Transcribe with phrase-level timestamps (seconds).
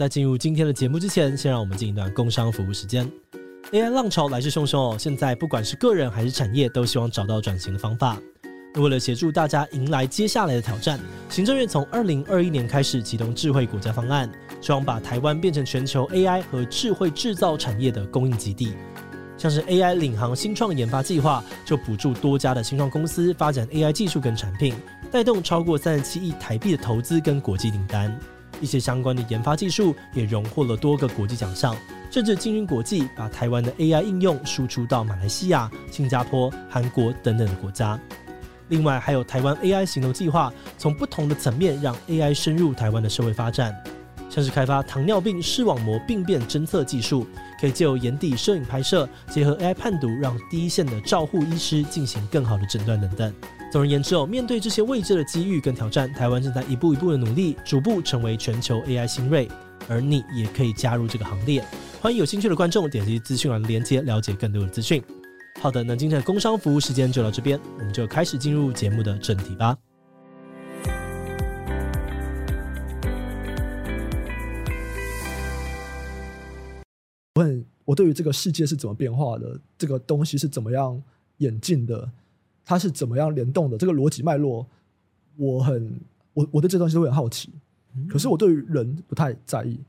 [0.00, 3.06] 在进入今天的节目之前，先让我们进一段工商服务时间。
[3.70, 8.16] AI 浪潮来势汹汹哦，现在不管是个人还是产业，都希望找到转型的方法。
[8.76, 10.98] 为了协助大家迎来接下来的挑战，
[11.28, 14.32] 行政院从二零二一年开始启动智慧国家方案，
[14.62, 18.72] 希望把台湾变成全球 AI 和智慧制造产业的供应基地。
[19.36, 24.72] 像是 AI 领航新创研发计划，就补助多家的新创公司发展 AI 技术跟产品，
[25.12, 28.18] 带动超过三十七亿台币的投资跟国际订单。
[28.60, 31.76] 一些相关的研发技术也荣获了多个国际奖项，
[32.10, 37.98] 甚至进军国际，把台湾的 AI 应用输出到马来西亚、新加坡、韩国等等的国家。
[38.68, 43.74] 另外，还有台湾 AI 行动计划，从不同的层面让 AI 深入台湾的社会发展，
[44.28, 47.26] 像是开发糖尿病视网膜病变侦测技术，
[47.60, 53.34] 可以借由眼底摄影拍摄，结合 AI 判读，让第一线的照护医师进行更好的诊断等等。
[53.70, 59.48] 总而言之哦，面对这些未知的机遇跟挑战，台湾正在一步一步的努力，逐步成为全球 AI 新锐，
[59.88, 61.64] 而你也可以加入这个行列。
[62.00, 65.00] 欢迎有兴趣的观众点击资讯栏的链接，了解更多的资讯。
[65.60, 69.78] 好的，那今天的工商服务时间就到这边，我们就开始进入节目的正题吧。
[77.36, 81.00] 我很，我对于这个世界是怎么变化的，这个东西是怎么样
[81.36, 82.10] 演进的，
[82.64, 84.66] 它是怎么样联动的，这个逻辑脉络，
[85.36, 86.00] 我很，
[86.34, 87.52] 我我对这东西都会很好奇。
[88.08, 89.80] 可是我对于人不太在意，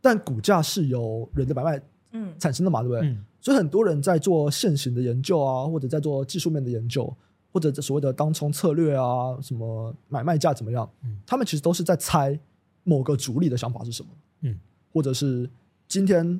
[0.00, 1.82] 但股价是由人的买卖
[2.12, 3.08] 嗯产生的嘛，对不对？
[3.08, 7.10] 嗯所以很多人在做现行的研究啊，或者在做技术面的研究，
[7.50, 10.86] 或者所谓的当冲策略啊，什么买卖价怎么样？
[11.04, 12.38] 嗯，他们其实都是在猜
[12.84, 14.08] 某个主力的想法是什么，
[14.42, 14.60] 嗯，
[14.92, 15.48] 或者是
[15.88, 16.38] 今天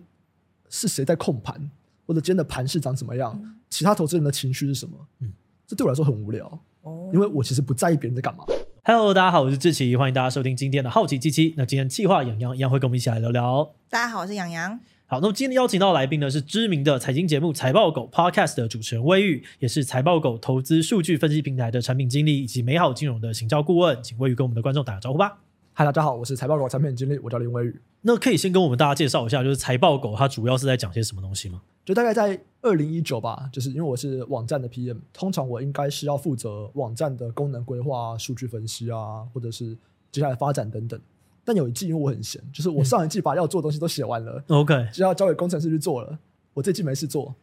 [0.68, 1.70] 是谁在控盘，
[2.06, 4.94] 或者今天的盘势长怎么样，嗯，其他投资人的情绪是什么？
[5.20, 5.32] 嗯，
[5.70, 6.46] 这对我来说很无聊，
[6.82, 8.44] 哦，因为我其实不在意别人在干嘛。
[8.82, 11.54] Hello，大家好，我是志奇，欢迎大家收听今天的好奇七七。
[11.56, 13.70] 那今天企划洋洋一样会跟我们一起来聊聊。
[13.88, 14.80] 大家好，我是洋洋。
[15.06, 24.02] 好，那么今天邀请到的来宾呢，是知名的财经节目《财报狗》Podcast 的主持人魏玉，也是财报狗投资数据分析平台的产品经理以及美好金融的行销顾问。
[24.02, 25.38] 请魏玉跟我们的观众打个招呼吧。
[25.80, 27.80] 嗨，大家好，我是财报狗产品经理，我叫林威宇。
[28.02, 31.62] 那可以先跟我们大家介绍一下，就是财报狗它主要是在讲些什么东西吗？
[31.86, 39.74] 就大概在二零一九吧，就是因为我是网站的 PM，通常我应该是要负责网站的功能规划、数据分析啊，或者是
[40.12, 41.00] 接下来发展等等。
[41.46, 46.18] 但有一季，因为我很闲，就是我上一季把要做的东西都写完了，OK，就要交给工程师去做了。
[46.52, 47.34] 我这季没事做，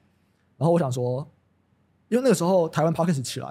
[0.57, 1.27] 然后我想说，
[2.09, 3.47] 因为那个时候台湾 p o c k e t 起来，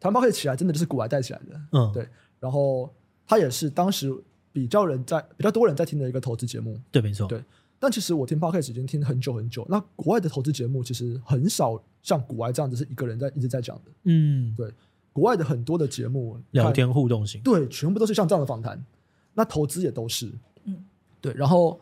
[0.00, 2.08] 台湾 p o c k e t 起来真的就是古来带起来的，嗯，对。
[2.40, 2.90] 然后
[3.26, 4.14] 它也是当时
[4.52, 7.42] 比较人在比较多人在听的一个投资节目，对，没错，对。
[7.78, 14.72] 但其实我听 Podcast 已经听很久很久，那国外的投资节目其实很少像国外这样子是一个人在一直在讲的，嗯，对。
[15.12, 18.84] 国外的很多的节目聊天互动型，对，全部都是像这样的访谈。
[19.32, 20.32] 那投资也都是，
[20.64, 20.84] 嗯，
[21.20, 21.32] 对。
[21.34, 21.80] 然后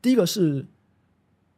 [0.00, 0.66] 第一个是，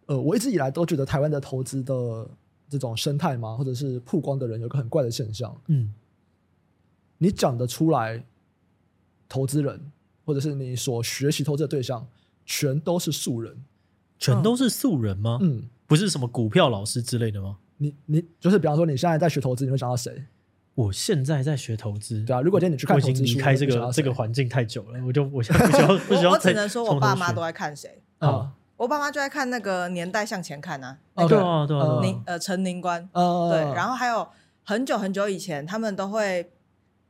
[0.05, 2.28] 呃，我一直以来都觉得台湾的投资的
[2.69, 5.94] 这种生态嘛，或者是曝光的人有个很怪的现象，嗯，
[7.17, 8.23] 你讲得出来，
[9.29, 9.93] 投资人
[10.25, 12.07] 或者是你所学习投资的对象，
[12.45, 13.57] 全都是素人，
[14.19, 15.39] 全都是素人吗？
[15.43, 17.59] 嗯，不是什么股票老师之类的吗？
[17.79, 20.25] 你你就是比方说你现在在学投资，你会想到谁？
[20.75, 22.41] 我现在在学投资，对啊。
[22.41, 26.31] 如果今天你去看，我已经离开这个这个环境太久了，我就我现在不需要不需要。
[26.35, 28.53] 我只能说我爸妈都在看谁啊？
[28.77, 30.99] 我爸妈就在看那个年代向前看啊。
[31.15, 32.01] 对啊对啊。
[32.03, 33.61] 宁呃陈宁官，对。
[33.73, 34.27] 然后还有
[34.65, 36.51] 很久很久以前，他们都会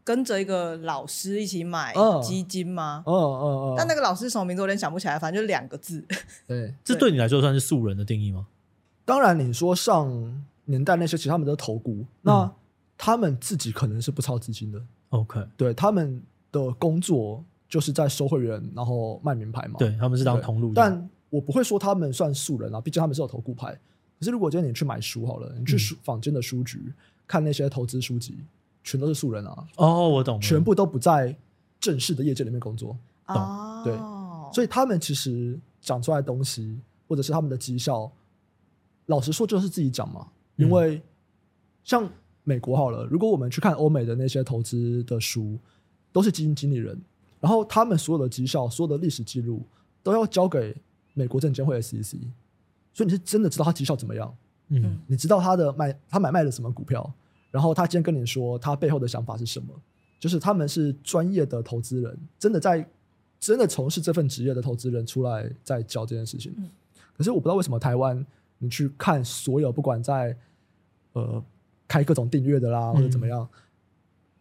[0.04, 1.92] 跟着一个老师一起买
[2.22, 3.02] 基金吗？
[3.06, 3.74] 哦哦哦。
[3.76, 6.04] 但那个老师什么名字我有点想不起来，反正就两个字。
[6.46, 8.46] 对，这对你来说算是素人的定义吗？
[9.04, 12.52] 当然，你说上年代那些，其实他们都投顾那。
[12.96, 16.22] 他们自己可能是不操资金的，OK，对，他们
[16.52, 20.72] 的工作就是在收会员，然后卖名牌嘛，对，他们是当通路。
[20.72, 23.72] 但我不会说他们算素人啊，毕竟他们是有投顾牌。
[24.16, 26.94] 可是如果今天你去买书好了，你去书坊间的书局、嗯、
[27.26, 28.38] 看那些投资书籍，
[28.84, 29.66] 全都是素人啊。
[29.76, 31.36] 哦，我懂了，全部都不在
[31.80, 32.96] 正式的业界里面工作，
[33.26, 33.36] 懂？
[33.36, 33.92] 哦、对，
[34.54, 36.78] 所以他们其实讲出来的东西，
[37.08, 38.08] 或者是他们的绩效，
[39.06, 41.02] 老实说就是自己讲嘛，因为
[41.82, 42.08] 像。
[42.46, 45.58] 美国好了，如果我们去看欧美的那些投资的书，
[46.12, 47.00] 都是基金经理人，
[47.40, 49.62] 然后他们所有的绩效、所有的历史记录
[50.02, 50.76] 都要交给
[51.14, 52.18] 美国证监会 SEC，
[52.92, 54.36] 所以你是真的知道他绩效怎么样，
[54.68, 57.10] 嗯，你知道他的卖他买卖了什么股票，
[57.54, 59.72] 然后他今天跟你说他背后的想法是什么，
[60.18, 62.84] 就是他们是专业的投资人，真的在
[63.38, 66.52] 真的从事这份职业的投资人出来在教这件事情。
[67.16, 68.26] 可是我不知道为什么台湾
[68.58, 70.36] 你去看所有不管在
[71.12, 71.44] 呃。
[71.86, 73.48] 开各种订阅的啦，或者怎么样，嗯、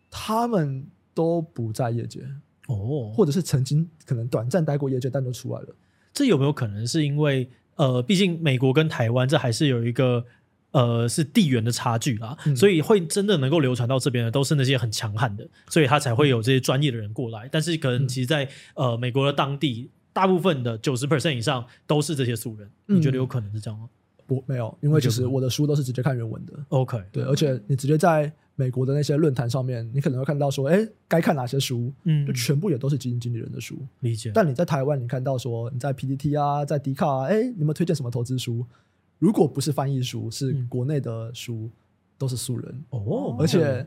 [0.09, 0.83] 他们
[1.13, 2.21] 都不在业界
[2.67, 5.75] 哦，或者是曾经可能短暂待过业界，但都出来了。
[6.13, 10.25] 这有没有可能是因为呃，毕竟美国跟台湾这还是有一个
[10.73, 17.47] 呃是地缘的差距啦，嗯、所以会真的能够流传到这边的都是那些很强悍的，所以他才会有这些专业的人过来。
[17.51, 22.69] 但是可能其实在，在、嗯、呃美国的当地，大部分的九十 percent 以上都是这些素人。
[22.87, 23.87] 你觉得有可能是这样吗？
[24.25, 26.53] 不，没有，因为其实我的书都是直接看原文的。
[26.69, 33.77] OK，对，而且你直接在美国的那些论坛上面，你可能会看到说，哎，该看哪些书，嗯，就全部也都是基金经理人的书。
[33.99, 34.31] 理解。
[34.33, 38.65] 但你在台湾，你看到说你在 PPT 啊，在迪卡啊，哎，你们推荐什么投资书？
[39.19, 41.71] 如果不是翻译书，是国内的书，嗯、
[42.17, 43.85] 都是素人哦，而且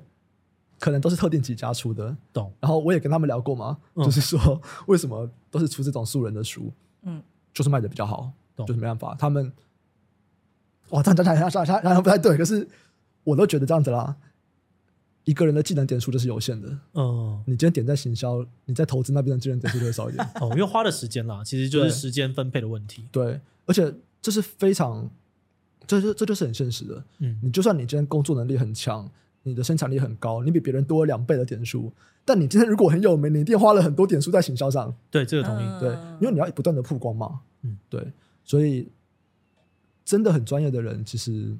[0.79, 2.17] 可能都是特定几家出的。
[2.33, 2.53] 懂。
[2.61, 6.73] 然后我也跟他们聊过嘛，嗯、就是说为什么都是出这种素人的书？
[7.03, 9.53] 嗯，就是卖的比较好，就是没办法，他们。
[10.91, 12.67] 哇，这样讲讲好像好像不太对，可是
[13.25, 14.15] 我都觉得这样子啦。
[15.25, 16.79] 一个人的技能点数就是有限的。
[16.95, 20.25] 嗯，你今天点在行销，你在投资那边的技能点数就会少一点。
[20.41, 23.05] 哦，因为花的时间啦，其实就是时间分配的问题。
[23.11, 25.09] 对，对，而且这是非常，
[25.87, 27.05] 这就这就是很现实的。
[27.19, 29.09] 嗯，你就算你今天工作能力很强，
[29.43, 31.93] 你的生产力很高，你比别人多了两倍的点数，
[32.25, 34.95] 但你今天如果很有名，你一定花了很多点数在行销上。
[35.11, 35.81] 对，这个同意。
[35.81, 35.91] 对，
[36.21, 37.41] 因为你要不断的曝光嘛。
[37.63, 38.13] 嗯，对，
[38.45, 38.89] 所以。
[40.07, 41.53] 真的很专业的人，其实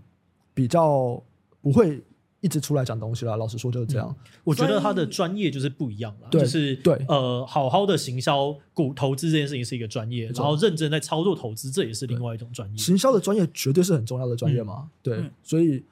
[0.55, 1.21] 比较
[1.61, 2.01] 不会
[2.47, 3.35] 一直出来讲东西啦。
[3.35, 4.09] 老实说就是这样。
[4.09, 12.79] 嗯、我觉得他的专业就是不一样了，就是对呃，好好的行销股投资这件事情是一个专业，然后认真在操作投资，这也是另外一种专业。
[12.79, 15.85] 行销的专业绝对是很重要的专业嘛，嗯、对，嗯、所以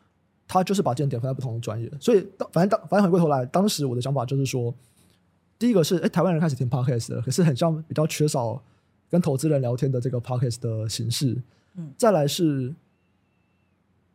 [0.47, 1.91] 他就是把这点点放在不同的专业。
[2.01, 4.73] 所以当反正当反正回过头来，当时我的想法就是说，
[5.59, 8.63] 第一个是哎，台湾人开始听 podcast 了，可是很像比较缺少
[9.11, 11.37] 跟投资人聊天的这个 podcast 的形式。
[11.77, 12.73] 嗯，再来是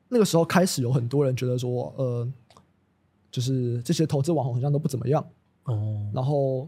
[0.09, 2.27] 那个时候开始有很多人觉得说，呃，
[3.31, 5.25] 就是这些投资网红好像都不怎么样
[5.65, 6.09] 哦。
[6.13, 6.67] 然后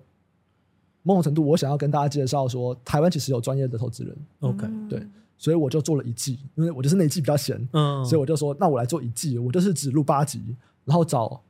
[1.03, 4.15] 某种程度，我想要跟大家介绍说，台湾其实有专业的投资人。
[4.41, 5.05] OK，对，
[5.37, 10.55] 所以我就做了一季，因为我就是那一季比较闲，嗯，所以我就说，那我来做一季，我就是只录八集，
[10.85, 11.41] 然后找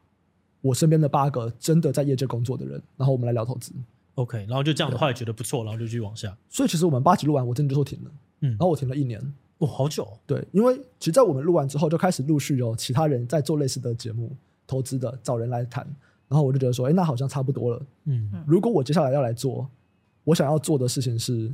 [0.61, 3.73] 我身边的八个真的在业界工作的人，然后我们来聊投资。
[4.15, 6.37] OK，然后就这样的话也觉得不错，然后就继续往下。
[6.49, 8.11] 所以其实我们八集录完，我真的就说停了。
[8.41, 9.27] 嗯，然后我停了一年，哇、
[9.61, 10.07] 哦，好久。
[10.25, 14.35] 对，因为其实，在我们录完之后，就开始陆续有其他人在做类似的节目，
[14.65, 15.85] 投资的找人来谈，
[16.27, 17.81] 然后我就觉得说，哎，那好像差不多了。
[18.05, 19.69] 嗯，如果我接下来要来做，
[20.23, 21.53] 我想要做的事情是，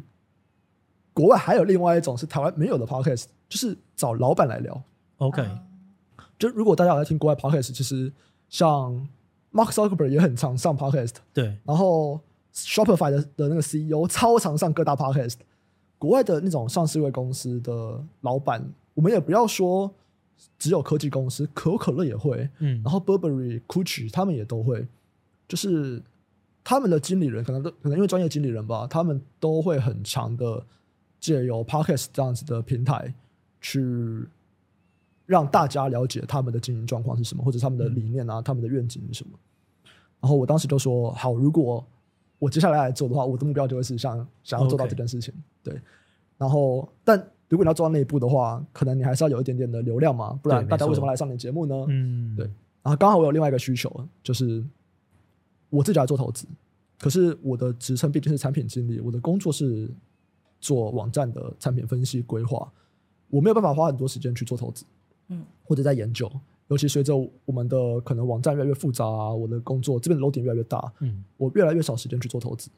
[1.14, 4.82] 国外还有另外一种是台湾没有的 podcast，就是找老板来聊。
[5.18, 5.46] OK，
[6.40, 8.14] 就如果大家有在听国外 podcast，其实
[8.48, 9.06] 像
[9.52, 12.22] Mark Zuckerberg 也很常上 podcast，对，然后
[12.54, 15.36] Shopify 的的那个 CEO 超常上各大 podcast。
[15.98, 18.64] 国外的那种上市位公司的老板，
[18.94, 19.92] 我们也不要说
[20.60, 24.88] 只有科技公司，可口可乐也会，嗯，然后 Burberry、Gucci 他们也都会，
[25.48, 26.02] 就是
[26.64, 30.64] 他们的经理人可能都可能因为专业经理人吧，他们都会很强的
[31.20, 33.14] 借由 Podcast 这样子的平台
[33.60, 34.28] 去
[35.26, 39.32] 让大家了解他们的经营状况是什么，或者他们的理念啊，嗯、他们的愿景是什么。
[40.20, 41.86] 然后我当时就说：好，如果
[42.40, 45.34] 我接下来来做的话，我的目标就会是想想要做到这件事情。
[45.34, 45.38] Okay.
[45.70, 45.82] 对，
[46.38, 47.18] 然后，但
[47.50, 51.86] 如果你要做到那一步的话，可能你还是要有一点点的流量嘛，不然大家为什么来上你节目呢？
[51.90, 52.46] 嗯，对。
[52.84, 53.90] 然后刚好我有另外一个需求，
[54.24, 54.64] 就是
[55.70, 56.48] 我自己来做投资，
[57.00, 59.90] 可是我的职称毕竟是产品经理，我的工作是
[60.60, 62.72] 做网站的产品分析规划，
[63.30, 64.86] 我没有办法花很多时间去做投资，
[65.28, 66.32] 嗯，或者在研究。
[66.70, 72.70] 尤其随着我们的可能网站越来越复杂啊，我的工作这边的楼顶越来越大，嗯，我越来越少时间去做投资，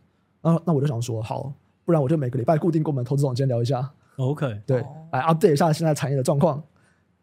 [0.43, 1.51] 那那我就想说，好，
[1.89, 4.77] 不然我就每个礼拜固定跟我们投资总监聊一下，OK，对，
[5.12, 6.62] 来 update 一下现在产业的状况。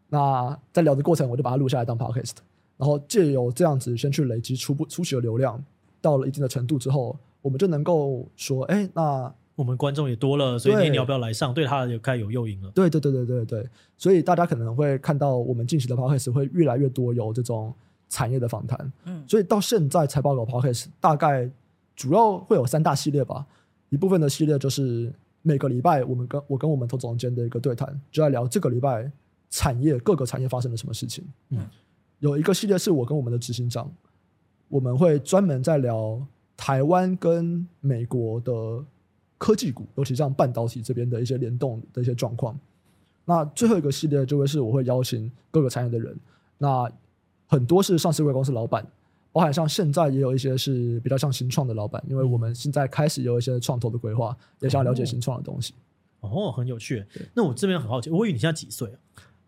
[0.09, 2.33] 那在聊的过程，我就把它录下来当 podcast，
[2.75, 5.63] 然后借由这样子先去累积初步初期的流量，
[6.01, 9.33] 到了一定的程度之后，我们就能够说，哎，那。
[9.55, 11.53] 我们观众也多了，所以你要不要来上？
[11.53, 12.69] 对，对他也开始有诱因了。
[12.71, 17.73] 对对对对对对，所以大家可能会看到我们近期的 podcast 会越来越多有这种
[18.09, 18.91] 产业的访谈。
[19.05, 21.49] 嗯，所以到现在财报狗 podcast 大概
[21.95, 23.45] 主要会有三大系列吧。
[23.89, 29.11] 一部分的系列就是每个礼拜我们跟我跟我们投资总监的一个对谈，就在聊这个礼拜
[29.49, 31.23] 产业各个产业发生了什么事情。
[31.49, 31.59] 嗯，
[32.19, 33.91] 有一个系列是我跟我们的执行长，
[34.67, 36.25] 我们会专门在聊
[36.55, 38.85] 台湾跟美国的。
[39.39, 42.59] 科技股，尤其像半导体这边的一些联动的一些状况。
[43.23, 46.19] 那最后一个系列就会是我会邀请各个产业的人，
[46.57, 46.91] 那
[47.45, 48.83] 很多是上市柜公司老板，
[49.37, 55.75] 包含像现在也有一些是比较像新创的老板，因为我们现在开始有一些创投的规划，也想要了解新创的东西。
[56.21, 57.05] 哦，哦，很有趣。
[57.35, 58.97] 那我这边很好奇，我以为你现在几岁啊？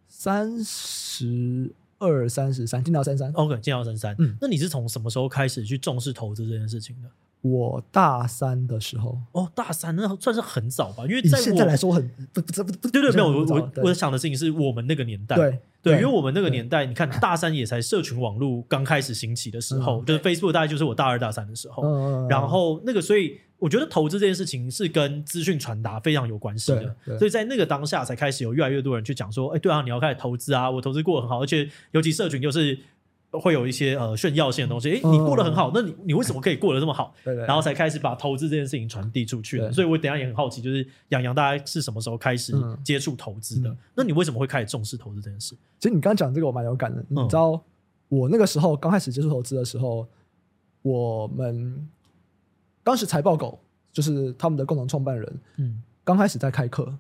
[0.08, 3.32] 三十二、三十三，今年要三三。
[3.32, 4.16] OK，今年要三三。
[4.20, 7.10] 嗯，那你是从什么时候开始去重视投资这件事情的？
[7.42, 11.04] 我大三的时候，哦，大三那算是很早吧？
[11.06, 32.78] 因为在现在来说很不不不不，对对，没有我我我想的事情是我们那个年代，对对，因为我们那个年代，你看大三也才社群网络刚开始兴起的时候，就是 Facebook 大概就是我大二大三的时候，然后那个所以我觉得投资这件事情是跟资讯传达非常有关系的，所以在那个当下才开始有越来越多人去讲说，哎，对啊，你要开始投资啊，我投资过得很好，而且尤其社群又是。
[33.32, 37.14] 会有一些呃炫耀性的东西，诶，你过得很好，那你你为什么可以过得这么好？
[37.24, 39.72] 对对，然后才开始把投资这件事情传递出去的。
[39.72, 43.76] 所以我等下也很好奇，就是洋洋大家是什么时候开始接触投资的？
[43.94, 45.54] 那你为什么会开始重视投资这件事？
[45.78, 47.06] 其实你刚刚讲这个我蛮有感的。
[47.08, 47.62] 你知道
[48.08, 50.08] 我那个时候刚开始接触投资的时候，
[50.82, 51.88] 我们
[52.84, 53.60] 当时财报狗
[53.94, 56.92] 就是他们的共同创办人，嗯，刚开始在开课，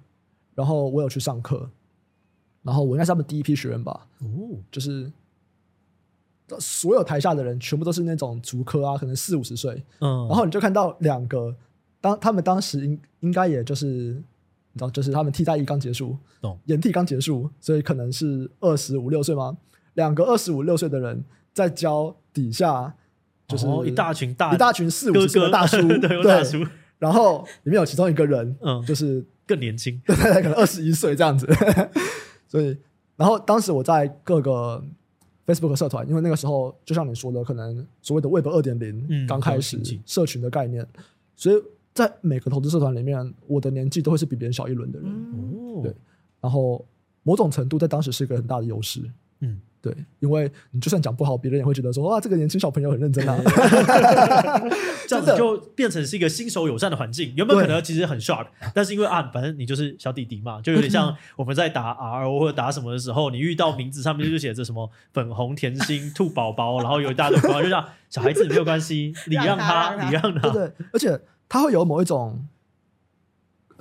[0.53, 1.67] 然后我有去上课，
[2.62, 5.12] 然后我应该是他们第一批学员吧，哦，就是。
[6.57, 11.53] 所有台下的人全部都是那种足科啊，可能四五十岁，嗯，然后你就看到两个，
[11.99, 19.57] 当他们当时应应该也就是，你知道，就是他们替代役刚结束，懂，延替刚结束，所以可能是二十五六岁吗？
[19.95, 21.21] 两个二十五六岁的人
[21.53, 22.95] 在教底下，
[23.47, 26.65] 就是一大群大一大群四五十岁的大叔， 对，大叔，
[26.97, 31.45] 然后里面有其中一个人，嗯，就是更年轻， 对，可能二十一岁这样子，
[32.47, 32.77] 所以，
[33.17, 34.83] 然后当时我在各个。
[35.51, 41.03] Facebook 社团，因为那个时候就像你说的，可能所谓的 Web 二点零刚开始，社群的概念，嗯、
[41.35, 41.61] 所以
[41.93, 45.95] 在每个投资社团里面，我的年纪都会是比别人小一轮的人，嗯、对，
[46.39, 46.85] 然后
[47.23, 49.01] 某种程度在当时是一个很大的优势，
[49.39, 49.59] 嗯。
[49.81, 53.39] 对，因为你就算讲不好，别人也会觉得说哇，这个年轻小朋友很认真啊，
[55.07, 57.33] 这样子就变成是一个新手友善的环境。
[57.38, 58.48] 原本可能其实很 sharp？
[58.75, 71.17] 但是因为啊，反正你就是小弟弟嘛，就有点像 我们在打 R 或者打什么的时候，你遇到名字上面就写着什么粉红甜心兔宝宝，然后有一大堆朋友就这样，小孩子没有关系，礼让他，礼让他，对对，而且
[71.48, 72.45] 他会有某一种，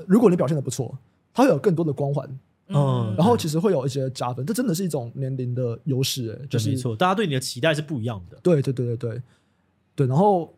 [0.07, 0.97] 如果你表现的不错，
[1.35, 2.39] 他会有更多的光环。
[2.69, 8.39] 嗯，然后其实会有一些加分，这真的是一种年龄的优势，哎，就是没错，大家对你的期待是不一样的。
[8.43, 9.23] 对对对对对
[9.97, 10.55] 对，然后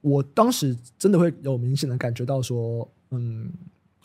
[0.00, 3.48] 我当时真的会有明显的感觉到说，嗯，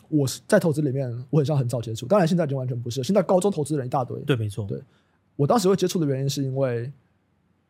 [0.08, 4.18] 我是在投资里面，我很像很早接触，当然现在已经完全不是，现在高中投资人一大堆。
[4.20, 4.64] 对，没错。
[4.66, 4.80] 对，
[5.34, 6.92] 我当时会接触的原因是因为，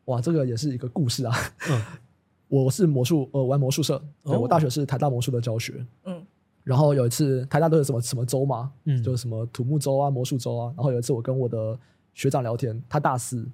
[0.05, 1.35] 哇，这个也是一个故事啊。
[1.69, 1.81] 嗯，
[2.47, 5.85] 我是魔术，呃，玩魔术社，对，我大学是台大魔术的教学。
[6.05, 6.23] 嗯。
[6.63, 10.73] 然后有一次，台大都有什么什么周嘛，嗯，就是什么土木周啊、魔术周啊。
[10.77, 11.77] 然后有一次，我跟我的
[12.13, 13.45] 学长聊天，他大四，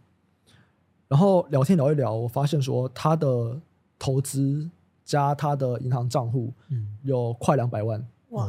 [1.08, 3.60] 然后聊天聊一聊，我发现说他的
[3.98, 4.70] 投资
[5.04, 8.06] 加他的银行账户，嗯，有快两百万。
[8.30, 8.48] 哇！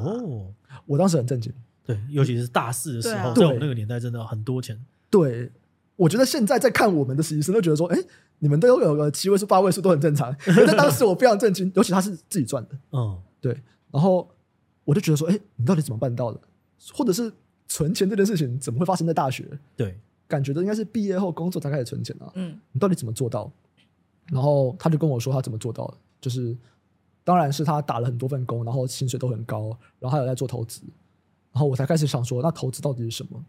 [0.84, 1.50] 我当时很震惊，
[1.86, 4.78] 对，尤其是大四的时候，在我们那个年代，真的很多钱。
[5.08, 5.50] 对，
[5.96, 7.98] 我觉得现在在看我们的实习生，都觉得说，哎，
[8.40, 10.30] 你们都有个七位数、八位数都很正常。
[10.34, 13.58] 可是当时我非常震惊，尤其他是自己赚的，嗯，对，
[13.90, 14.28] 然后。
[14.90, 16.40] 我就觉得说，哎、欸，你到底怎么办到的？
[16.92, 17.32] 或者是
[17.68, 19.46] 存钱这件事情怎么会发生在大学？
[19.76, 22.28] 对，感觉都应该是毕业后工作才开始存钱啊。
[22.34, 23.48] 嗯，你到底怎么做到？
[24.26, 26.56] 然后他就跟我说他怎么做到的，就是
[27.22, 29.68] 当然是他打了很多份工，然后薪水都很高，
[30.00, 30.82] 然后还有在做投资。
[31.52, 33.40] 然后我才开始想说，那投资到底是什么？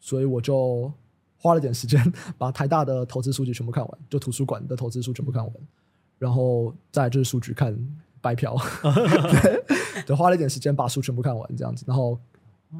[0.00, 0.90] 所以我就
[1.36, 5.54] 花了点时间把台大的投资书籍全部看完，就图书馆的投资书全部看完，
[6.18, 7.76] 然后再就是数据看。
[8.26, 8.56] 白嫖，
[10.04, 12.18] 对，花了一点时间把书全部看完，这样子，然后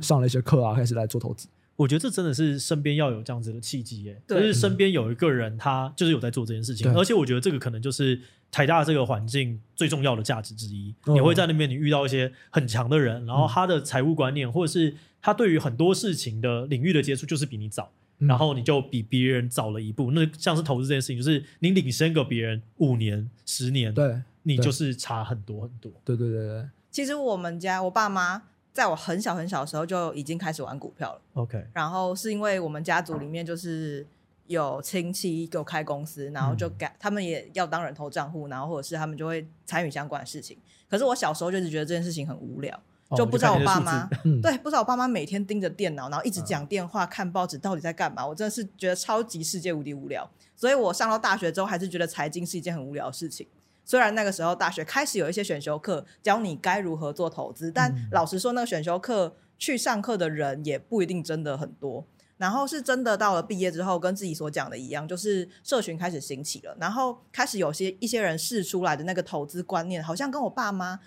[0.00, 1.46] 上了一些课啊，开始来做投资。
[1.76, 8.18] 我觉得这真的是身边要有这样子的契机耶，就是身边有一个人，他就是有在做这件事情，而且我觉得这个可能就是
[8.50, 10.92] 台大这个环境最重要的价值之一。
[11.04, 20.10] 你会在那边，你遇到一些很强的人，然后他的财务观念，或者是他对于很多事情的领域的接触，就是比你早，然后你就比别人早了一步。
[20.12, 24.22] 那像是投资这件事情，就是你领先个别人五年、十年，对。
[24.46, 26.68] 你就是差很多很多，对对对对。
[26.90, 31.20] 其实我们家我爸妈在我很小很小的时候就已经开始玩股票了。
[31.34, 34.06] OK，然后是因为我们家族里面就是
[34.46, 40.56] 有亲戚给我开公司，然后就给他们也要当人头账户，然后或者是他们就会参与相关的事情。
[40.88, 42.80] 可是我小时候就是觉得这件事情很无聊，
[43.16, 44.08] 就不知道我爸妈
[44.40, 48.24] 对，不知道我爸妈每天盯着电脑，然后一直讲电话、看报纸，到底在干嘛？
[48.24, 50.30] 我真的是觉得超级世界无敌无聊。
[50.54, 53.46] 所以我上到大学之后，还是觉得财经是一件很无聊的事情。
[53.86, 62.04] 虽然那个时候大学开始有一些选修课教你该如何做投资，但老实说，那个选修课去上课的人也不一定真的很多。
[62.36, 71.00] 然后是真的到了毕业之后，跟自己所讲的一样，就是社群开始兴起了，然后开始有些一些人试出来的那个投资观念，好像跟我爸妈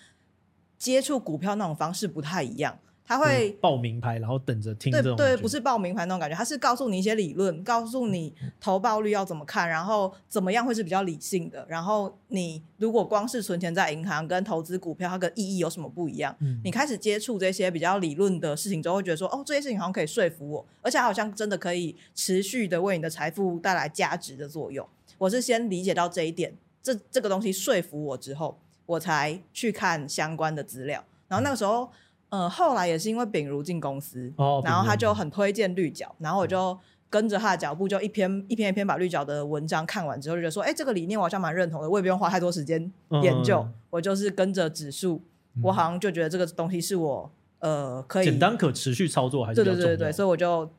[0.78, 2.80] 接触股票那种方式不太一样。
[3.10, 4.92] 他会报名牌，然后等着听。
[4.92, 11.66] 对对，不是报名牌那种感觉，他是告诉你一些理论，告诉你投报率要怎么看，然后怎么样会是比较理性的。
[11.68, 16.36] 然后你如果光是存钱在银行跟投资股票，它的意义有什么不一样？
[16.42, 24.88] 嗯、你开始接触这些比较理论的事情之后，会觉得说，哦，这些事情好像可以说服我，而且好像真的可以持续的为你的财富带来价值的作用。
[25.18, 31.04] 我是先理解到这一点，这这个东西说服我之后，我才去看相关的资料。
[31.28, 31.86] 然后那个时候。
[31.86, 31.90] 嗯、
[32.30, 36.78] 呃，后来也是因为秉如进公司，哦、然后他就很推荐绿角，然后我就
[37.10, 42.92] 跟着他的脚步，就一篇一篇一篇把绿角的文章看完之后，就觉得说，哎，这个理念我好像蛮认同的，我也不用花太多时间
[43.24, 45.24] 研究，嗯、我就是跟着指数，
[45.56, 50.70] 嗯、我好像就觉得这个东西是我呃可以简单可持续操作，还是对对对对，所以我就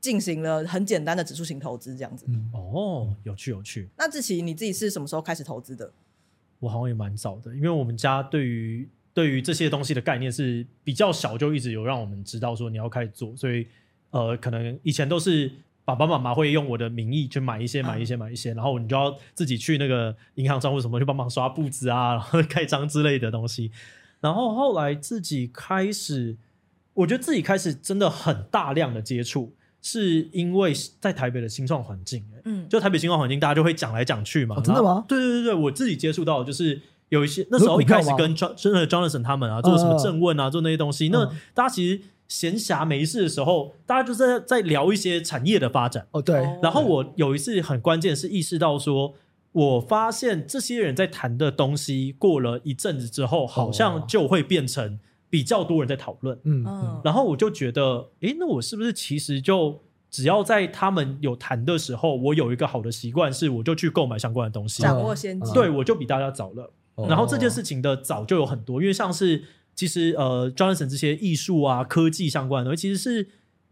[0.00, 2.26] 进行了很简单的指数型投资这样子。
[2.28, 3.88] 嗯、哦，有趣有趣。
[3.96, 5.90] 那志奇你自己是什么时候开始投资的？
[6.60, 13.66] 我好像也蛮早的，因为我们家对于对于这些东西的概念是比较小，就一直有让我们知道说你要开始做，所以
[14.10, 15.50] 呃，可能以前都是
[15.84, 23.72] 爸爸妈妈会用我的名义去买一些、买一些、买一些，然后你就要自己去那个银行账户什么去帮忙刷步子啊，然后盖章之类的东西。
[24.20, 26.36] 然后后来自己开始，
[26.94, 34.54] 我觉得自己开始真的很大量的接触，是因为在台北的新创环境，嗯，就台北新创环境，大家就会讲来讲去嘛。
[34.56, 35.04] 哦，真的吗？
[35.08, 36.80] 对对对对，我自己接触到的就是。
[37.10, 41.08] 有一些那时候一开始跟 John 真的 Jonathan 他们啊，做什么正问啊，做那些东西。
[41.08, 41.24] 那
[41.54, 46.06] 大家其实闲暇没事的时候，大家就在在聊一些产业的发展。
[46.10, 46.36] 哦，对。
[46.62, 49.14] 然后我有一次很关键是意识到说，
[49.52, 55.00] 我发现这些人在谈的东西，过了一阵子之后，好像就会变成
[55.30, 56.38] 比较多人在讨论。
[56.44, 57.00] 嗯。
[57.02, 65.52] 然后我就觉得，诶，那我是不是其实就只要在他们有谈的时候，我有一个好的习惯，是我就去购买相关的东西，掌握先机。
[65.54, 66.70] 对，我就比大家早了。
[67.06, 73.28] 然后这件事情的早就有很多，因为像是其实呃，Jonathan 这些艺术啊、科技相关的东西，其实是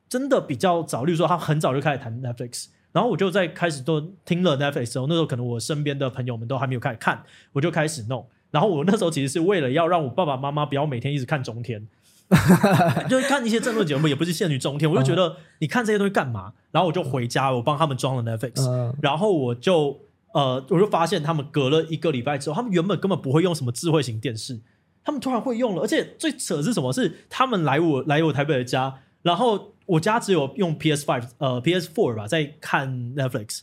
[0.09, 1.05] 真的比较早。
[1.05, 8.25] 例如说，他很早就开始谈 Netflix，然后我就在开始都听了 Netflix 之后，那时候可能我身边的朋友们都还没有开始看，我就开始弄。
[8.53, 11.85] 然后我那时候其实是为了要让我爸爸妈妈不要每天一直看中天，
[13.11, 16.53] 就看一些政论节目，也不是限于中天，我就觉得你看这些东西干嘛？
[16.71, 20.06] 然后我就回家，我帮他们装了 Netflix，然后我就。
[20.37, 24.61] 呃，我就发现他们隔了一个礼拜之后，他们原本根本不会用什么智慧型电视，
[25.03, 25.81] 他们突然会用了。
[25.81, 26.93] 而且最扯的是什么？
[26.93, 33.61] 是他们来我来我台北的家，然后我家只有用 PS Five 呃 PS Four 吧，在看 Netflix，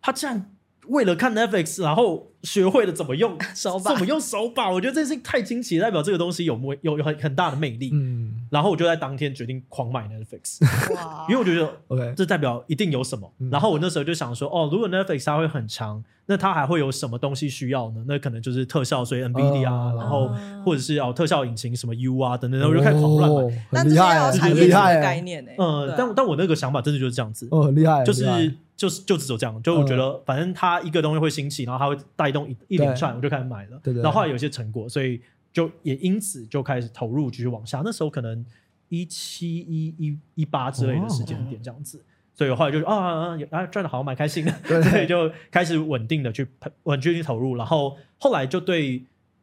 [0.00, 0.50] 他竟然
[0.86, 4.70] 为了看 Netflix，然后学会了怎么用 手把，怎么用手把。
[4.70, 7.90] 我觉得这是太惊奇，代表这个东西有有有很很大的魅力。
[7.92, 8.32] 嗯。
[8.50, 10.60] 然后我就在当天决定狂买 Netflix，
[11.28, 13.28] 因为我觉得 OK，这代表一定有什么。
[13.40, 18.04] 嗯、然后我那时候就想说，哦，如果 Netflix 它会很强，那它还会有什么东西需要呢？
[18.06, 20.30] 那可能就是特效，所以 NVIDIA 啊，哦、然后
[20.64, 23.66] 或者是哦特效引擎什么 U 啊等等，然后我就开始狂乱买。
[23.72, 25.50] 但这是要产业的概念呢？
[25.58, 33.80] 嗯，但但我那个想法真的就是这样子，哦，很厉害，就是就是就只有这样，就我觉得反正它一个东西会兴起，然后它会带动一一连串，我就开始买了。
[33.82, 34.02] 对对。
[34.02, 37.80] 然后后来有些成果，所以就也因此就开始投入继续往下。
[37.82, 38.44] 那时候可能。
[38.90, 46.46] 一七一一一八之类的时间点这样子，哦、所以后来就是啊啊啊赚的好蛮开心的，对， 对，就开始稳定的去
[46.84, 49.02] 稳定去投入，然后后来就对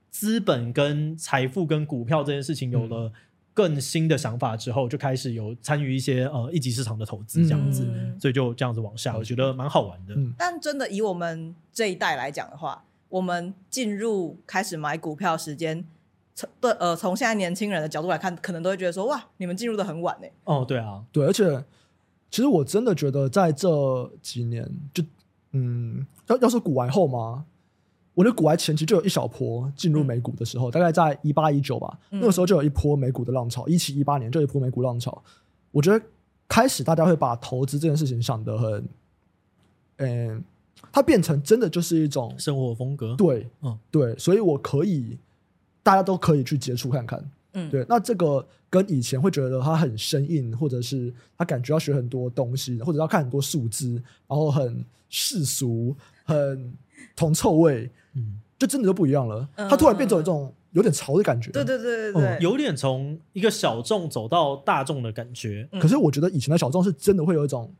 [0.10, 3.12] 资本跟财富跟股票这件事情有了
[3.53, 10.13] 更新的想法之后，就开始有参与一些呃一级市场的投资这样子，嗯、所以就这样子往下，我觉得蛮好玩的。
[10.15, 15.85] 嗯、但真的以我们这一代来讲的话，我们进入开始买股票时间。
[16.33, 20.27] 从对呃，从现在年轻人的角度来看，可能都会觉得说，哇，你们进入的很晚呢。
[20.45, 21.61] 哦，对啊，对，而且
[22.31, 25.03] 其实我真的觉得，在这几年，就
[25.51, 27.45] 嗯，要要是股癌后嘛，
[28.13, 35.24] 我的股癌前期就有一小波进入美股的时候，嗯、大概在一八一九吧，嗯、那个时候就有一波美股的浪潮，一七一八年就有一波美股浪潮。
[35.71, 36.06] 我觉得
[36.47, 38.86] 开始大家会把投资这件事情想得很，
[39.97, 40.43] 嗯，
[40.91, 43.15] 它变成真的就是一种生活风格。
[43.15, 45.17] 对，嗯，对，所以我可以。
[45.84, 47.84] 大家都可以去接触看看，嗯，对。
[47.89, 53.95] 那这个跟以前会觉得它很生硬，或者是他感觉要学很多东西，或者要看很多数字，
[54.28, 56.71] 然后很世俗、很
[57.15, 59.47] 铜臭味，嗯，就真的就不一样了。
[59.55, 65.67] 它突然变成一种有点潮的感觉，对对对对对，有点从一个小众走到大众的感觉。
[65.79, 67.73] 可是我觉得以前的小众是真的会有一种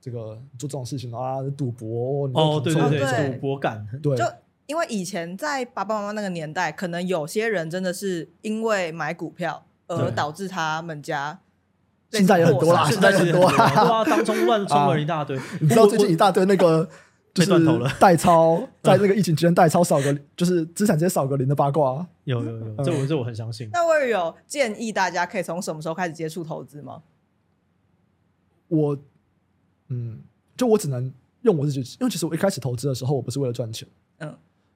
[0.00, 4.16] 这个做这种事情啊，赌博哦，对对对，赌博感，对。
[4.66, 11.38] 因为以前在爸爸妈妈那个年代，可能有些人真的是因为买股票而导致他们家。
[12.10, 15.38] 现在有很多啦，现在很多啊，当中乱冲了一大堆。
[15.60, 16.88] 你知道最近一大堆那个
[17.34, 22.06] 被断头了，代抄 在那个疫情期间代抄少个，就是资产直接少个零的八卦。
[22.22, 23.68] 有有有，这我这我很相信。
[23.72, 27.02] 那我有建议大家可以从什么时候开始接触投资吗？
[28.68, 28.96] 我，
[29.88, 30.20] 嗯，
[30.56, 33.86] 就我只能用我自己，因为其实我一开始投资的时候，我不是为了赚钱，
[34.18, 34.32] 嗯，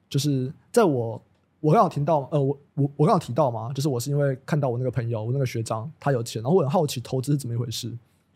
[0.09, 1.21] 就是在我
[1.61, 7.87] 我刚刚提到，呃，我我我刚刚提到嘛，就是我是因为看到我那个朋友，我那个学长他有钱，然后我很好奇投资是怎么一回事，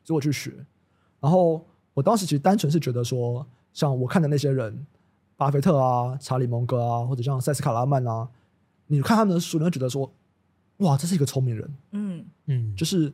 [0.06, 0.54] 所以我去学，
[1.20, 1.62] 然后
[1.94, 3.46] 我当时其实单纯是觉得说。
[3.74, 4.86] 像我看的那些人，
[5.36, 8.30] 巴菲特啊、查理蒙哥啊，或者像塞斯卡拉曼啊，
[8.86, 10.14] 你看他们的书，你会觉得说，
[10.78, 11.76] 哇，这是一个聪明人。
[11.92, 13.12] 嗯嗯，就是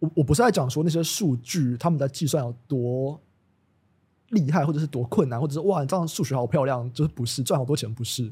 [0.00, 3.18] 我我不是在讲说那些数据他们在计算有多
[4.30, 8.28] 厉害，或者是多困难，或者是哇，你这样数学好漂亮，就是不是赚好多钱，不是。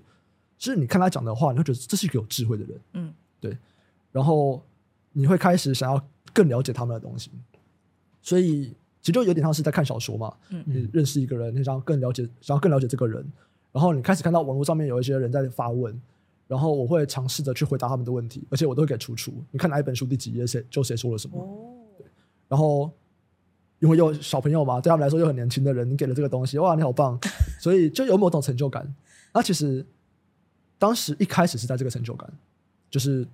[0.59, 2.81] 其实你看他讲的话，你会觉得这是一个有智慧的人。
[2.95, 3.57] 嗯，对。
[4.11, 4.61] 然后
[5.13, 7.31] 你会开始想要更了解他们的东西，
[8.21, 8.75] 所以。
[9.07, 13.25] 其实就有点像是在看小说嘛，嗯，你认识一个人，你想要更了解，想要更了解这个人，
[13.71, 15.97] 然后你开始看到网络上面有一些人在发问，
[16.49, 19.33] 然后我会尝试着去回答他们的问题，而且我都会给出处。
[19.53, 22.05] 你看哪一本书第几页谁就谁说了什么，哦，
[22.49, 22.91] 然后
[23.79, 27.17] 因为有小朋友嘛，对他们来说又很年轻的人，你给了这个东西，哇，你好棒，
[27.63, 28.93] 所以就有某种成就感。
[29.33, 29.87] 那其实
[30.81, 32.29] 当时一开始是在这个成就感，
[32.91, 33.25] 就是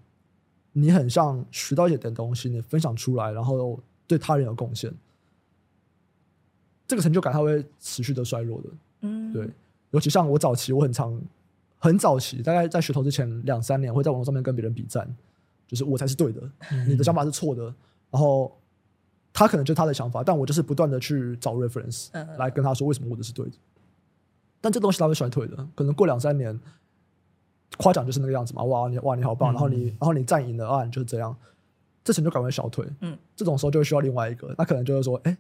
[0.75, 4.93] 你很像学到一点东西，你分享出来，然后对他人有贡献。
[6.87, 8.69] 这个成就感它会持续的衰弱的，
[9.03, 9.49] 嗯，对，
[9.93, 11.19] 尤其像我早期，我很常
[11.79, 15.09] 很早期，大概在学投之前两三年，会在网络上面跟别人比战，
[15.67, 16.41] 就是我才是对的，
[16.71, 17.65] 嗯、你的想法是错的，
[18.11, 18.55] 然后
[19.33, 23.53] 他可能就是他的想法，但我就是不断的去找 reference 来跟他说为什么我的是对的，
[24.61, 26.59] 但这东西它会衰退的，可能过两三年，
[27.79, 31.35] 夸奖就是那个样子嘛，哇你哇你好棒，然后你然后你战赢了啊，你就是这样，
[32.05, 35.37] 这成就感会小退，嗯，这种时候就会需要另外一个，那可能就是说，哎。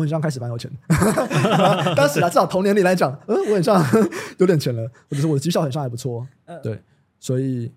[0.00, 0.96] 我很像开始蛮有钱的，
[1.94, 3.84] 当时啊，至少童年里来讲，嗯，我很像
[4.38, 6.26] 有点钱了，或者是我的绩效很像还不错，
[6.62, 6.80] 对，
[7.18, 7.70] 所以，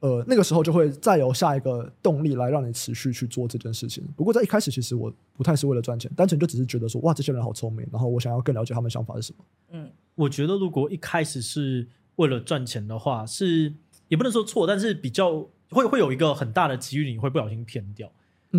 [0.00, 4.02] 呃，那个时候就会再有下一个动力来让你持续去做这件事情。
[4.16, 9.44] 不过在一开始，其实我不太是为了赚钱，单纯就只是觉得说，哇，这些人好聪明，然后我想要更了解他们想法是什么。
[9.72, 11.86] 嗯，我觉得如果一开始是
[12.16, 13.74] 为了赚钱的话，是
[14.08, 18.10] 也不能说错，但是比较会会有一个很大的机遇，你会不小心偏掉。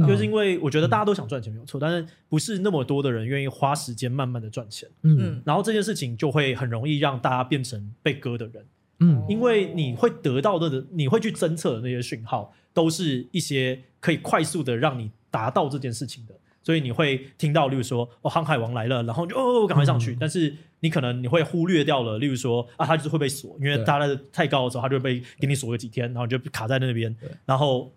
[0.07, 4.87] 就是因为我觉得大家都想赚钱没有错，但是不是那么多的人愿意花时间慢慢的赚钱。
[5.01, 8.65] 嗯，然后这件事情就会很容易让大家变成被割的人。
[8.99, 16.35] 嗯，因为你会得到的，你会去侦测的那些讯号，都是一些可以快速的让你达到这件事情的。
[16.61, 20.15] 所以你会听到，例如说哦，航海王来了，然后就哦赶快上去。
[20.19, 27.91] 但是你可能你会忽略掉了，例如说啊，它就是会被锁，因为它的太高的时候，它就会被给你锁个几天，然后就卡在那边，然后。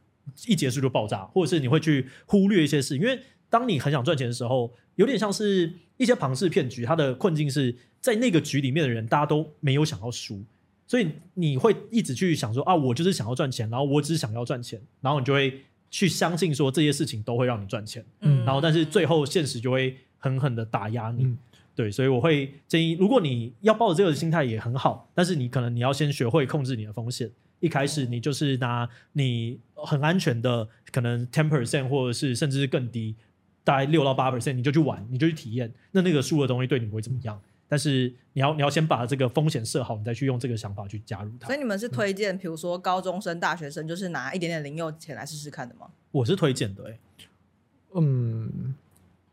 [0.46, 3.18] 一结束就爆炸，或者是你会去忽略一些事，因为
[3.50, 6.84] 当你很想赚钱的时候，有点像是一些庞氏骗局。
[6.84, 10.42] 它的困境是在那个局里面的人，大家都没有想要输，
[10.86, 21.38] 所以你会一直去想说啊，我就是想要赚钱，然后我只想要赚钱，然后你就会去相信说这些事情都会让你赚钱，嗯，然后但是最后现实就会狠狠的打压你，嗯、
[21.74, 27.30] 对，所以我会建议，如果你要抱着这个心态也很好，但是你可能你要先学会控制你的风险。
[27.62, 33.14] 一开始你就是拿你很安全的，可能 ten percent 或者是甚至是更低，
[33.62, 35.72] 大概六到八 percent，你就去玩，你就去体验。
[35.92, 41.46] 那那个输的东西对你不会怎么样，但是你要你要先把这个风险设好，你再去用这个想法去加入它。
[41.46, 45.86] 所以你们是推荐，比如说高中生、大学生，就是拿一点点零用钱来试试看的吗？
[46.10, 46.98] 我是推荐的、欸，
[47.94, 48.74] 嗯。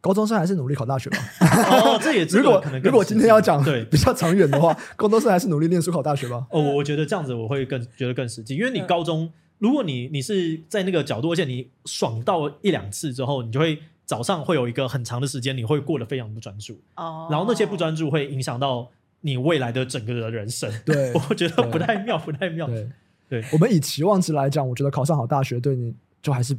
[0.01, 1.17] 高中生还是努力考大学吧。
[1.41, 6.47] 哦，这也如果如果今天要讲对比较长远的话，高中生还是努力念书考大学吧。
[6.51, 16.79] 哦，我觉得这样子我会更觉得更实际，因为你高中，如果你你是在那个角度，而且你爽到一两次之后，你就会早上会有一个很长的时间，你会过得非常不专注。
[16.95, 18.89] 哦，然后那些不专注会影响到
[19.21, 20.71] 你未来的整个的人生。
[20.85, 22.67] 对， 我觉得不太妙，不太妙。
[22.67, 22.89] 对，
[23.27, 26.57] 对我们以期望值来讲，我觉得考上好大学对你就还是。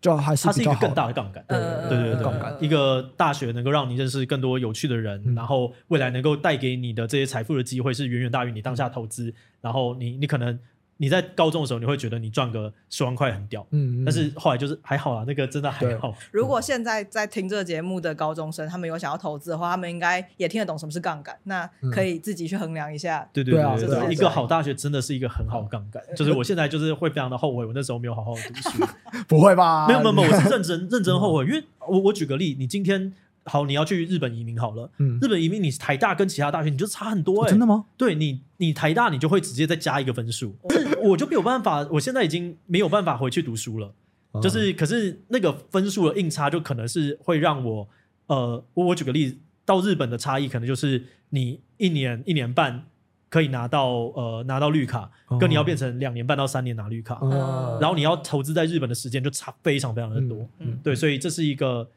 [0.00, 2.56] 就还是它是一个更大的杠杆，对对对对，杠杆。
[2.60, 10.58] 一个大学能够让你认识更多有趣的人，嗯、然后未来能够带给你的这些财富的机会是远远大于你当下投资，然后你你可能。
[11.00, 16.14] 你在高中的时候，你会觉得你赚个十万块很屌，嗯，但是后来就是还好啦，那个真的还好。
[16.32, 23.28] 如果现在在听这个节目的高中生，他们有想要投资的话，他们应该也听得懂什么是杠杆，那可以自己去衡量一下。
[23.32, 26.02] 对对对对，一个好大学真的是一个很好的杠杆。
[26.16, 28.86] 就是我现在就是会非常的后悔，我那时候没有好好的读书。
[29.28, 29.86] 不会吧？
[29.86, 33.12] 没有没有没有，我是 认真认真后悔，因为我我举个例，你今天。
[33.44, 34.90] 好，你要去日本移民好了。
[34.98, 37.50] 嗯，日本移民，你台大跟其他大学你就差很多哎、欸。
[37.50, 37.86] 真的吗？
[37.96, 40.54] 对你，你台大你就会直接再加一个分数。
[40.68, 43.94] 是，我就没有办法，我现在已经没有办法回去读书了。
[44.32, 47.88] 嗯、就是，可是那个分数的硬差就可能是会让我，
[48.26, 52.84] 呃，我我举个例子，到日本的差异可能就是你一年一年半
[53.30, 60.38] 可以拿到呃拿到绿卡，哦、跟你要变成两年半到三年拿绿卡，哦、然后你要投资在日本的时间就差非常非常的多。
[60.58, 61.88] 嗯，嗯对，所以这是一个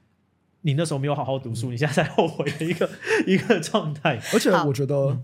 [0.62, 2.90] 你那时候没有好好读书，嗯、你现在才后悔的一个
[3.28, 4.22] 一个状态。
[4.34, 5.18] 而且我觉得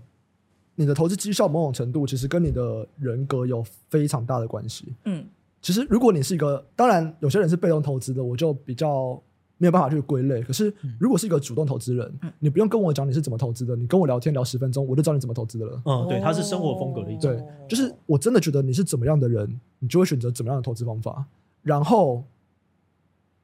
[0.78, 4.94] 你的投资绩效某种程度其实跟你的人格有非常大的关系。
[5.04, 5.24] 嗯，
[5.60, 9.20] 其实如果你是一个，当然有些人是被动投资的，我就比较。
[9.60, 15.82] 没有办法去归类，可是如果是一个主动投资人，嗯、你不用跟我讲你是怎么投资的，你跟我聊天聊十分钟，我就知道你怎么投资的了。
[15.84, 17.22] 嗯，对，他是生活风格的一种。
[17.22, 21.24] 对，就是我真的觉得你是怎么样的人，你就会选择怎么样的投资方法。
[21.60, 22.22] 然后，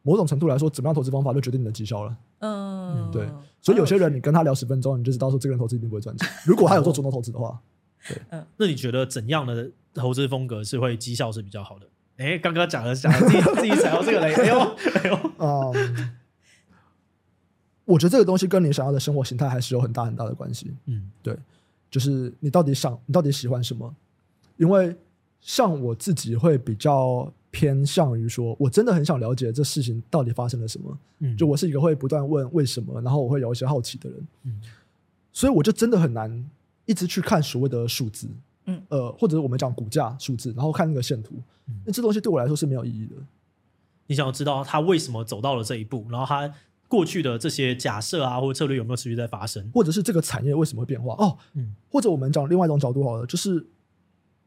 [0.05, 2.17] 某种程度来说，怎么样投资方法就决定你的绩效了。
[2.39, 3.29] 嗯，对。
[3.61, 6.29] 所以有些人你跟他聊十分钟，你就知道说这个人投资一定不会赚钱。
[6.47, 7.59] 如果他有做主动投资的话，
[8.07, 8.17] 对。
[8.29, 11.87] 嗯，那你觉得怎样的投资风格是会绩效是比较好的？
[12.19, 15.15] 哎，刚刚讲了讲了，自己自己踩到这个雷，哎呦哎呦，
[15.45, 16.17] 啊、嗯！
[17.87, 20.73] 我觉得这个东西跟你想要的生活形态还是有很大很大的关系。
[20.87, 21.37] 嗯，对，
[21.91, 23.95] 就是你到底想，你到底喜欢什么？
[24.57, 24.97] 因为
[25.41, 30.99] 像我自己会比较偏向于说，我真的很想了解这事情到底发生了什么。
[31.21, 34.27] 嗯，就我是一个会不断问为什么，然后我会有一些好奇的人。
[34.43, 34.61] 嗯，
[35.33, 36.51] 所以我就真的很难
[36.85, 38.27] 一直去看所谓的数字。
[38.67, 41.37] 嗯，呃，或者我们讲股价数字，然后看那个线图。
[41.85, 43.15] 那这东西对我来说是没有意义的。
[44.07, 46.53] 你想要知道他为什么走到了这一步，然后他
[46.89, 51.15] 过去的这些假设啊，或者策略有没有持续在发生，或者是这个产业为什么会变化？
[51.15, 53.65] 哦，嗯，或者我们讲另外一种角度好了，就是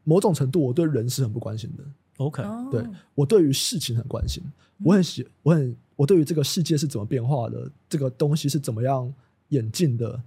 [0.04, 1.84] 某种程度我对人是很不关心的。
[2.18, 4.42] OK，对，我对于事情很关心，
[4.84, 9.12] 我很喜，我很我对于这个世界是怎么变化的，这个东西是怎么样
[9.48, 10.20] 演进的，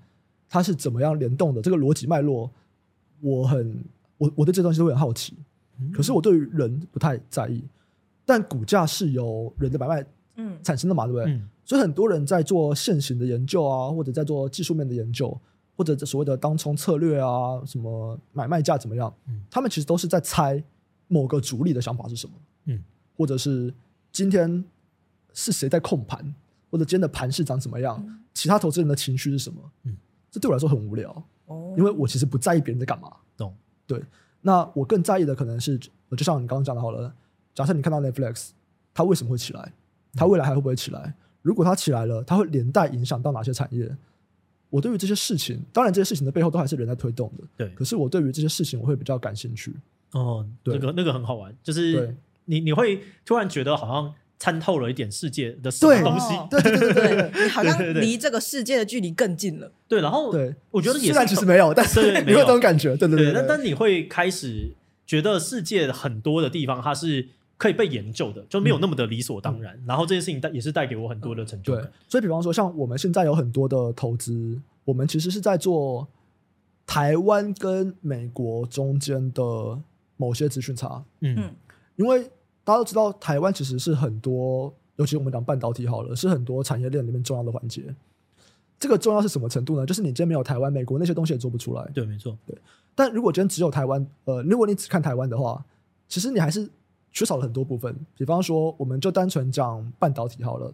[0.49, 2.49] 它是怎么样联动的，这个逻辑脉络，
[3.21, 3.83] 我很
[4.17, 5.35] 我我对这东西都会很好奇。
[5.93, 7.63] 可是我对于人不太在意，
[8.23, 11.25] 但股价是由人的买卖嗯产生的嘛，对不对？
[11.33, 15.35] 嗯、所以很多人在做现行的研究啊，或者在做技术面的研究，
[15.75, 19.11] 或者所谓的当冲策略啊，什么买卖价怎么样？
[19.27, 20.63] 嗯、他们其实都是在猜
[21.11, 22.33] 某个主力的想法是什么，
[22.65, 22.81] 嗯、
[23.17, 23.73] 或者是
[24.13, 24.63] 今天
[25.33, 26.33] 是谁在控盘，
[26.69, 28.01] 或者今天的盘势长怎么样？
[28.07, 29.61] 嗯、其他投资人的情绪是什么？
[29.83, 29.97] 嗯、
[30.31, 31.11] 这对我来说很无聊，
[31.47, 33.53] 哦、因为我其实不在意别人在干嘛，懂？
[33.85, 34.01] 对。
[34.39, 37.13] 那我更在意的可能是，就像你刚刚讲的，好了，
[37.53, 38.51] 假设你看到 Netflix，
[38.93, 39.73] 它为什么会起来？
[40.13, 41.13] 它未来还会不会起来？
[41.41, 43.93] 如果它起来了，它会连带影响到哪些产业？
[44.69, 47.69] 我对于这些事情，当然这些事情的背后都还是人在推动的，对。
[47.75, 49.75] 可是我对于这些事情，我会比较感兴趣。
[50.13, 54.13] 哦，对，那个那个很好玩，就是你你会突然觉得好像。
[54.41, 59.71] 参透了一点世界的什么东西，对对对对，你好像 离这个世界的距离更近了。
[59.87, 62.97] 对，然后对，我觉得也是，虽然其实没有，但是 没有这种感觉。
[62.97, 64.71] 对对对，但但你会开始
[65.05, 69.79] 觉得世界很多的地方它是可以被研究的，就没有那么的理所当然。
[69.85, 71.83] 然后这件事情带也是带给我很多的成就感。
[71.83, 76.07] 对，所以比方说，像我们现在有很多的投资，我们其实是在做
[76.87, 79.43] 台湾跟美国中间的
[80.21, 81.03] 某些资讯差。
[81.21, 81.51] 嗯，
[81.95, 82.29] 因为。
[82.63, 87.83] 大家都知道，台湾其实是很多，尤其我们讲半导体好了，是很多产业链里面重要的环节。
[88.77, 89.83] 这个重要是什么程度呢？
[89.83, 91.83] 就是你今天没有台湾，美国那些东西也做不出来。
[91.91, 92.37] 对，没错。
[92.45, 92.55] 对，
[92.93, 95.65] 但如果今天只有台湾，呃，如果你只看台湾的话，
[96.07, 96.69] 其实你还是
[97.11, 97.97] 缺少了很多部分。
[98.15, 100.71] 比方说，我们就单纯讲半导体好了，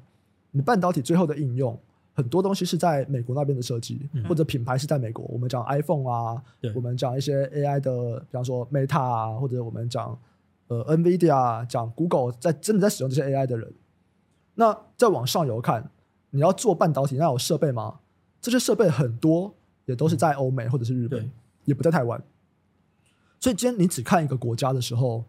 [0.51, 1.79] 你半导体最后的应用，
[2.17, 5.23] 很多东西是在美国那边的设计，嗯、或者品牌是在美国。
[5.25, 6.41] 我们讲 iPhone 啊，
[6.73, 10.17] 我们讲一些 AI 的，比方说 Meta 啊，或者我们讲。
[10.69, 13.73] 呃，NVIDIA 讲 Google 在真的在使用这些 AI 的人，
[14.55, 15.89] 那再往上游看，
[16.31, 17.99] 你要做半导体，那有设备吗？
[18.41, 21.31] 这些设备很多也都是在欧美或者是日本，嗯、
[21.63, 22.21] 也不在台湾。
[23.39, 25.23] 所以今天你只看一个国家的时候，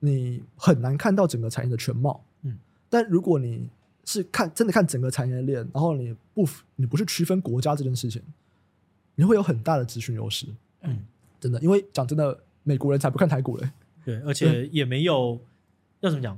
[0.00, 2.22] 你很难看到整个产业的全貌。
[2.42, 2.58] 嗯，
[2.90, 3.70] 但如果你
[4.04, 8.22] 是看真的看整个产业链，然后你不你不是区分国家这件事情，
[9.14, 10.46] 你会有很大的资讯优势。
[10.82, 10.98] 嗯，
[11.40, 13.70] 真的，因为讲真的，美国人才不看台股嘞。
[14.04, 15.40] 对，而且也没有、嗯、
[16.00, 16.36] 要怎么讲，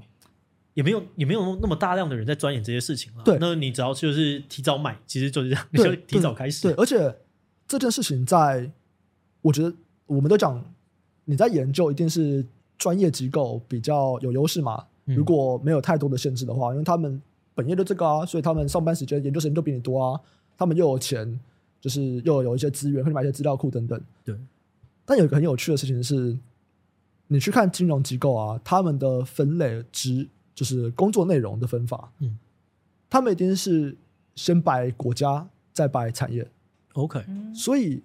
[0.75, 3.23] 也没有也没有那么大量的人在钻研这些事情了。
[3.25, 5.55] 对，那你只要就是提早买，其实就是这
[5.87, 6.63] 样，提早开始。
[6.63, 7.17] 对，而且
[7.67, 8.71] 这件事情在，
[9.41, 9.75] 我觉得
[10.05, 10.63] 我们都讲，
[11.25, 12.45] 你在研究一定是
[12.77, 14.85] 专业机构比较有优势嘛。
[15.07, 17.21] 嗯、如果没有太多的限制的话，因为他们
[17.55, 20.21] 本业就这个啊，所以他们上班时间、研究时间都比你多啊。
[20.57, 21.41] 他们又有钱，
[21.81, 24.01] 就是又有一些资源，可以买一些资料库等等。
[24.25, 24.37] 对。
[25.05, 26.37] 但有一个很有趣的事情是。
[27.27, 32.39] 你去看金融机构啊，他们的分类之就是工作内容的分法，嗯，
[33.09, 33.97] 他们一定是
[34.35, 36.47] 先摆国家，再摆产业
[36.93, 38.03] ，OK，所以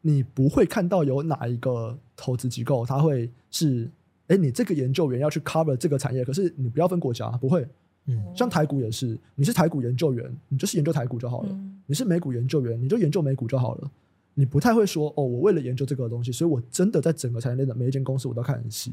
[0.00, 3.88] 你不会看到有哪一个投资机构，他会是，
[4.28, 7.68] 哎，你这个研究员要去 cover 这个产业，可是你不要分国家，不会，
[8.06, 13.90] 嗯，像台股也是，你是台股研究员，你就是研究台股就好了；嗯、你是美股研究员，你就研究美股就好了。
[14.34, 18.92] 你不太会说哦，我为了研究这个东西，所以我真的在整个产业链的每一间公司我都看很细。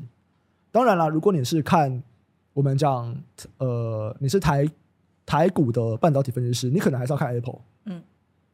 [0.71, 2.03] 当然啦，如果你是看
[2.53, 3.15] 我们讲
[3.57, 4.69] 呃，你是台
[5.25, 7.59] 台股的半导体分析师，你可能还是要看 Apple。
[7.85, 8.01] 嗯。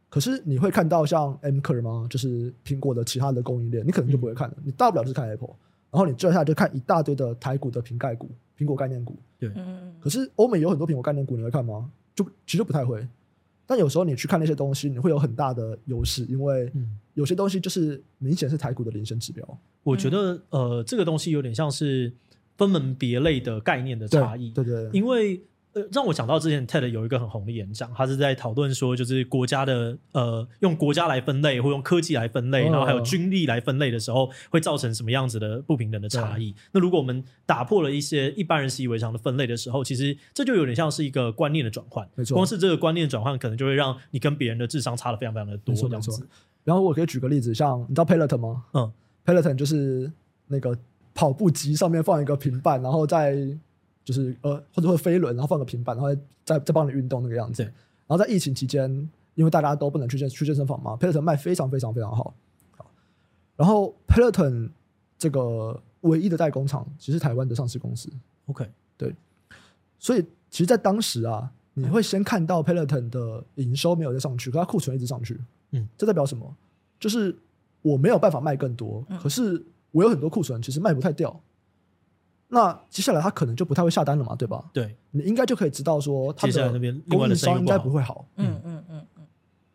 [0.08, 2.08] 可是你会看到像 Amkor 吗？
[2.10, 4.54] 就是苹果的其他的供应链，你可能就不会看了。
[4.60, 5.54] 嗯、你大不了就是看 Apple，
[5.92, 9.18] 然后你接下来就看一大堆的台股的瓶盖股、苹果概念股。
[9.50, 9.64] 对，
[10.00, 11.90] 可是欧美有很多苹果概念股，你会看吗？
[12.14, 13.08] 就其实不太会。
[13.66, 16.72] 但有时候你去看那些东西，你会有很大的优势，因为
[17.14, 19.60] 有些东西就是明显是台股的领先指标。
[19.84, 22.14] 我觉得呃，这个东西有点像是
[22.58, 24.52] 分门别类的概念的差异。
[24.52, 25.42] 对对，对，因为。
[25.76, 36.56] 呃，让我想到之前 TED 有一个很红的演讲，他是在讨论说，就是国家的呃，用国家来分类，或用科技来分类，然后还有军力来分类的时候，会造成什么样子的不平等的差异？
[36.72, 42.08] 那如果我们打破了一些一般人习以为常的分类的时候，其实这就有点像是一个观念的转换。
[42.16, 45.76] 没错，光是这个观念转换，可能就会让你跟别人的智商差的非常非常的多。
[45.76, 46.26] 这样子。
[46.64, 48.64] 然后我可以举个例子，像你知道 Peloton 吗？
[48.74, 48.94] 嗯
[49.26, 50.10] ，Peloton 就是
[50.48, 50.78] 那个
[51.14, 53.36] 跑步机上面放一个平板，然后在。
[54.06, 56.16] 就是呃，或者会飞轮，然后放个平板，然后
[56.46, 57.64] 再再帮你运动那个样子。
[57.64, 58.88] 然后在疫情期间，
[59.34, 62.34] 因为大家都不能去健去健身房嘛，Peloton 卖非常非常非常好。
[62.78, 62.86] 好，
[63.56, 64.70] 然后 Peloton
[65.18, 68.08] 这个唯一的代工厂，其实是台湾的上市公司。
[68.46, 69.14] OK，对。
[69.98, 75.42] 所以其实，在当时啊，你会先看到 Peloton 的营收没有再上去，可它库存一直上去。
[75.72, 76.56] 嗯，这代表什么？
[77.00, 77.36] 就是
[77.82, 81.42] 我没有办法卖更多，可是我有很多库存，其实卖不太掉。
[82.48, 84.64] 那接下来他可能就不太会下单了嘛，对吧？
[84.72, 86.72] 对，你应该就可以知道说，他的
[87.10, 88.26] 供应商应该不会好。
[88.36, 89.26] 嗯嗯嗯嗯，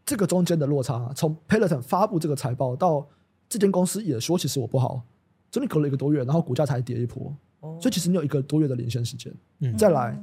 [0.07, 3.07] 这个中间的落差，从 Peloton 发布这个财报到
[3.49, 5.03] 这间公司也说其实我不好，
[5.51, 7.35] 真的隔了一个多月，然后股价才跌一波。
[7.59, 9.33] 哦，所以其实你有一个多月的领先时间。
[9.59, 10.17] 嗯，再来，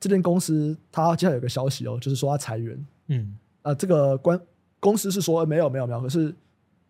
[0.00, 2.86] 这间公司它接下来有个消息哦，就是说它裁员。
[3.06, 4.38] 嗯，啊，这个关
[4.80, 6.34] 公司是说没有没有没有，可是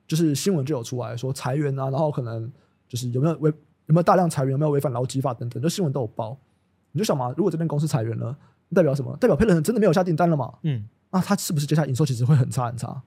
[0.09, 2.51] 就是新闻就有出来说裁员啊，然后可能
[2.89, 3.53] 就是有没有为。
[3.87, 4.53] 有没有大量裁员？
[4.53, 5.63] 有没有违反劳基法等等？
[5.63, 6.37] 就新闻都有报。
[6.93, 8.37] 你就想嘛，如果这边公司裁员了，
[8.75, 9.17] 代表什么？
[9.17, 10.53] 代表 Peloton 真的没有下订单了嘛？
[10.63, 13.03] 嗯，那他是不是接下来营收其实会很差很差？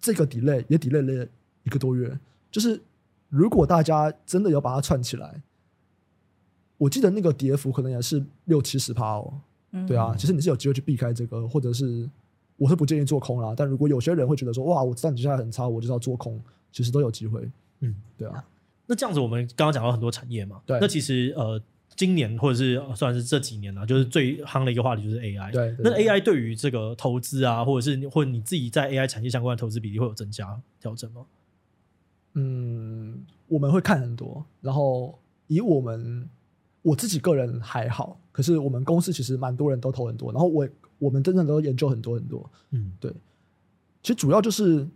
[0.00, 1.26] 这个 delay 也 delay 了
[1.64, 2.18] 一个多月。
[2.50, 2.80] 就是
[3.28, 5.42] 如果大家真的要把它串起来，
[6.76, 9.40] 我记得那个跌幅可能也是六七十趴哦。
[9.72, 12.08] 嗯、对啊，其实你是有机会去避开这个，或者是
[12.56, 13.54] 我是不建议做空啦。
[13.56, 17.50] 但如果有些人会觉得说，哇，我知道你接下来很差，我就要做空，其实都有机会。
[17.80, 18.44] 嗯，对啊。
[18.90, 20.78] 那这样子，我们刚刚讲到很多产业嘛，对。
[20.80, 21.60] 那其实呃，
[21.94, 25.52] 今年或者是算是这几年了，就是最夯的一个话题就是 AI。
[25.52, 25.76] 对。
[25.80, 31.26] 那 AI 对于这个投资啊，或者是或者你自己在 AI 产业相关的投资比例会有增加调整吗？
[32.32, 36.26] 嗯，我们会看很多，然后以我们
[36.80, 40.66] 我自己个人还好，可是我们公司其实蛮多人都投很多，然后我
[40.98, 42.50] 我们真正都研究很多很多。
[42.70, 43.12] 嗯，对。
[44.02, 44.88] 其实主要就是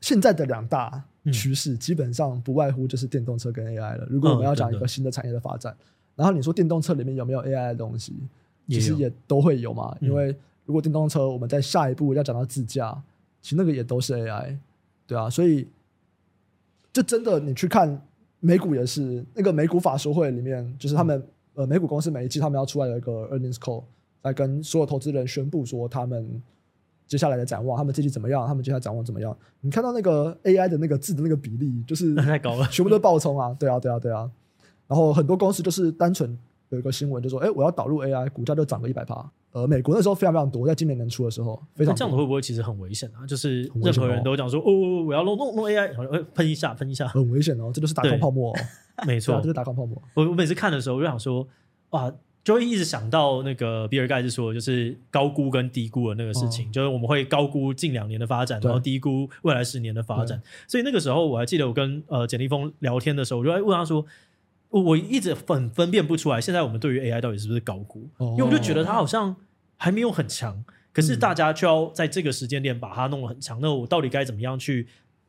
[0.00, 1.04] 现在的两大。
[1.30, 4.06] 趋势基本上不外乎就是电动车跟 AI 了。
[4.10, 5.76] 如果我们要讲一个新的产业的发展，
[6.16, 8.14] 然后你说电动车里面有没有 AI 的东西，
[8.68, 9.96] 其实也都会有嘛。
[10.00, 13.00] 因为如果电动车我们在下一步要讲到自驾，
[13.40, 14.56] 其实那个也都是 AI，
[15.06, 15.30] 对啊。
[15.30, 15.68] 所以
[16.92, 18.00] 就真的你去看
[18.40, 21.22] 美股也是，那个美股法说会里面，就是他们
[21.54, 23.84] 呃美股公司每一季他们要出来有一个 earnings call，
[24.22, 26.42] 来跟所有投资人宣布说他们。
[27.06, 28.46] 接下来的展望，他们这期怎么样？
[28.46, 29.36] 他们接下来展望怎么样？
[29.60, 33.54] 你看到那个 AI 的那个字的那个比例，就是 太高了，全部都爆冲啊！
[33.58, 34.30] 对啊，对啊，对啊。
[34.88, 36.36] 然后很多公司就是单纯
[36.70, 41.98] 有一个新闻，就说：“哎，我要导入 AI，股价就涨了一百趴。”呃，美国那时候非常非常多，在今年年初的时候，非常多。
[41.98, 43.26] 这样子会不会其实很危险啊？
[43.26, 48.56] 就是任何人都讲说：“哦，我要弄弄弄 AI，然后喷一下，喷一下，很危险哦！”这就是打空泡沫哦，
[49.06, 50.00] 没错，这是打空泡沫。
[50.14, 51.46] 我我每次看的时候，我就想说
[51.90, 52.10] ：“哇！”
[52.44, 60.42] 就会一直想到那个比尔盖茨说，就是高估跟低估的那个事情，哦、就是我们会高估近两年的发展，然后低估未来十年的发展。
[60.66, 64.04] 所以那个时候我还记得，我跟呃简立峰聊天的时候，我就问他说，
[64.70, 68.08] 我一直分分辨不出来，现在我们对于 AI 到底是不是高估？
[68.16, 69.36] 哦、因为我就觉得它好像
[69.76, 73.60] 还没有很强，可是大家就要在这个时间点把它弄得很强。
[73.60, 74.88] 那我到底该怎么样去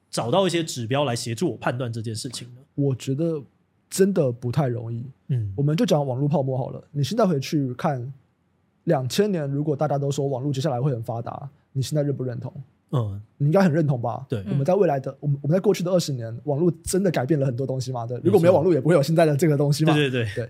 [0.10, 2.62] 找到一些指标来协助我判断这件事情呢？
[2.74, 3.44] 我觉得。
[3.94, 5.06] 真的不太容易。
[5.28, 6.84] 嗯，我们就讲网络泡沫好了。
[6.90, 8.12] 你现在回去看，
[8.86, 12.52] 两千年如果大家都说网络接下来会很发达，你现在认不认同？
[12.90, 14.26] 嗯，你应该很认同吧？
[14.28, 18.08] 对，我们在未来的，我们我们在过去的二十年，网络真的改变了很多东西嘛？
[18.08, 19.94] 对，如果没有网络，也不会有现在的这个东西嘛？
[19.94, 20.50] 对对对对。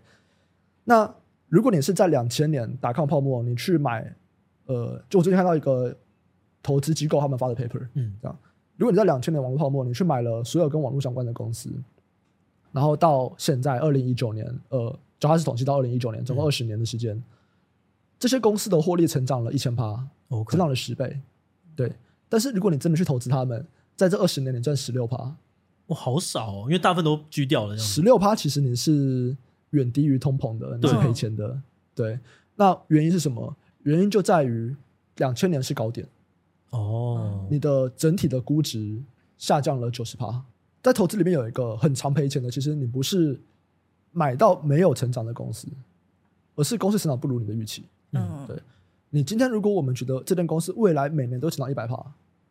[0.85, 1.13] 那
[1.49, 4.15] 如果你是在两千年打抗泡沫，你去买，
[4.67, 5.93] 呃，就我最近看到一个
[6.61, 8.37] 投资机构他们发的 paper，嗯，这样，
[8.77, 11.69] 如果你在两千年网络泡沫，你去买了所有跟网络相关的公司。
[12.73, 17.23] 然后到现在二零一九年，呃，主要是统计到二零一九年，总共二十年的时间，嗯、
[18.19, 20.05] 这些公司的获利成长了一千趴，
[20.49, 21.21] 成长了十倍，
[21.75, 21.93] 对。
[22.27, 23.63] 但是如果你真的去投资他们，
[23.95, 25.17] 在这二十年你赚十六趴，
[25.87, 27.77] 哇，好少哦，因为大部分都居掉了。
[27.77, 29.37] 十六趴其实你是
[29.69, 31.61] 远低于通膨的，你是赔钱的。
[31.93, 32.19] 对，
[32.55, 33.55] 那原因是什么？
[33.83, 34.75] 原因就在于
[35.17, 36.07] 两千年是高点
[36.71, 38.99] 哦，你的整体的估值
[39.37, 40.43] 下降了九十趴。
[40.83, 43.39] 在投资里面有一个很常赔钱的，其实你不是
[44.11, 45.67] 买到没有成长的公司，
[46.55, 47.85] 而是公司成长不如你的预期。
[48.11, 48.61] 嗯，对。
[49.09, 51.95] 你今天如果我们觉得这间公司未来每年都成长一百趴，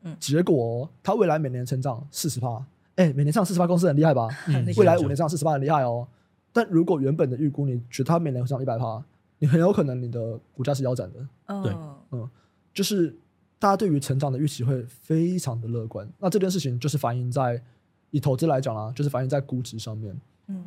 [0.03, 2.65] 嗯，结果它未来每年成长四十趴，
[2.95, 4.29] 哎，每年成长四十趴公司很厉害吧？
[4.49, 6.07] 嗯，未来五年成长四十趴很厉害哦。
[6.53, 9.05] 但如果原本的预估你觉得它每年成长一百趴，
[9.39, 11.27] 你很有可能你的股价是腰斩的。
[11.47, 11.73] 嗯，对，
[12.13, 12.31] 嗯，
[12.73, 13.15] 就是
[13.59, 16.09] 大家对于成长的预期会非常的乐观。
[16.19, 17.63] 那这件事情就是反映在
[18.13, 20.17] 以投资来讲啦，就是反映在估值上面。
[20.47, 20.65] 嗯，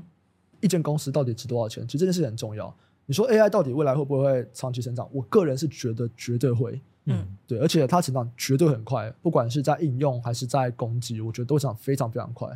[0.59, 1.87] 一间公司到底值多少钱？
[1.87, 2.75] 其实这件事情很重要。
[3.05, 5.07] 你说 AI 到底未来会不会长期成长？
[5.13, 12.49] 我个人是觉得绝对会，嗯，对，而且它成长绝对很快，不管是在应用还是在供给，我觉得都成长非常非常快。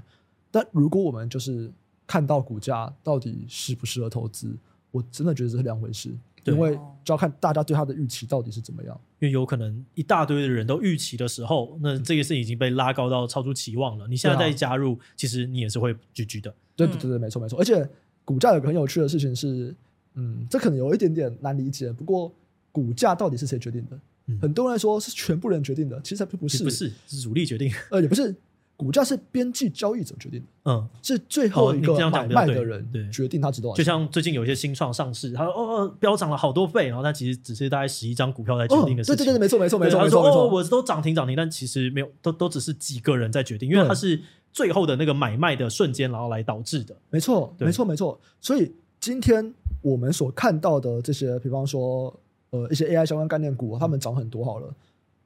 [0.50, 1.72] 但如果我们就是
[2.08, 4.58] 看到股价到底适不适合投资，
[4.90, 6.10] 我真的觉得这是两回事，
[6.46, 6.74] 因为
[7.04, 9.00] 就要看大家对它的预期到底是怎么样。
[9.20, 14.08] 因为有可能一大堆的人都预期的时候，那这个事已经被拉高到超出期望了。
[14.08, 16.54] 你现在再加入，其实你也是会 GG 的。
[16.76, 17.60] 对对对对，没错没错。
[17.60, 17.88] 而且
[18.24, 19.76] 股价有个很有趣的事情是。
[20.16, 21.94] 嗯，这可能有一点点难理解。
[21.94, 22.34] 不过，
[22.72, 24.00] 股价到底是谁决定的？
[24.26, 27.72] 嗯、很多人说是全部人决定的，其实还不是，不是，是主力决定。
[27.92, 28.36] 呃，也不是，
[28.80, 30.46] 股价是边际交易者决定的。
[30.72, 33.84] 嗯，是最后一个买卖的人决定它值多少钱。
[33.84, 39.18] 就像最近有一些新创上市，他说哦，飙涨了好多倍，然后它其实只是大概十一张股票在决定的事情。
[39.18, 40.00] 对对对，没错没错没错。
[40.00, 44.18] 他说哦，我都涨停涨停，但其实没有，都都只是几个人在决定，因为它是
[44.54, 46.96] 最后的那个买卖的瞬间，然后来导致的。
[47.10, 48.18] 没错，没错没错。
[48.40, 49.54] 所以今天。
[49.82, 52.14] 我们所看到的这些，比方说，
[52.50, 54.68] 呃，一些 AI 相关概念股，他们涨很多好了，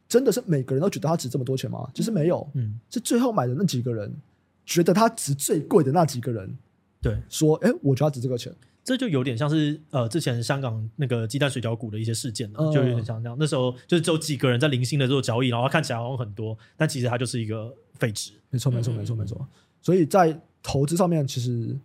[0.08, 1.89] 真的是每个人都觉得它值这么多钱吗？
[1.93, 4.14] 其实没有，嗯，是最后买的那几个人
[4.66, 6.58] 觉得它值最贵的那几个人，
[7.01, 13.36] 对，说，哎，我觉得它值这个钱，这就有点像是呃，之前香港那个鸡蛋水饺股的一些事件了，就有点像这样。
[13.39, 18.34] 那时候就是只有几个人在零星的做交易，然后看起来好像很多，但其实它就是一个废纸。
[18.49, 19.47] 没错，没错，没错，没错。
[19.82, 21.76] 所以在投资上面，其实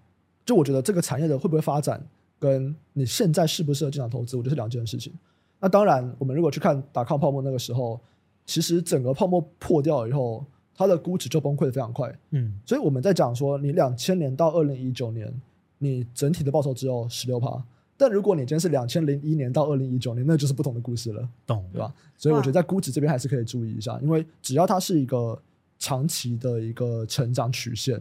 [0.44, 2.04] 就我觉得这个产业的会不会发展？
[2.40, 5.12] 跟你现在适不适合进场投资，我觉得是两件事情。
[5.60, 8.00] 那当然，我们如果去看打抗泡沫那个时候，
[8.44, 10.44] 其实整个泡沫破掉以后，
[10.74, 12.16] 它的估值就崩溃的非常快。
[12.30, 15.32] 嗯，所以我们在讲说，你两千年到二零一九年，
[15.78, 17.62] 你整体的报酬只有十六趴。
[17.96, 21.92] 但如果你今天是两千零一年到二零一九年，那就是不同的故事了，懂对吧？
[22.16, 25.40] 所以我觉得在估值这边还是可以注意一下，因为只要它是一个
[25.78, 28.00] 长期的一个成长曲线，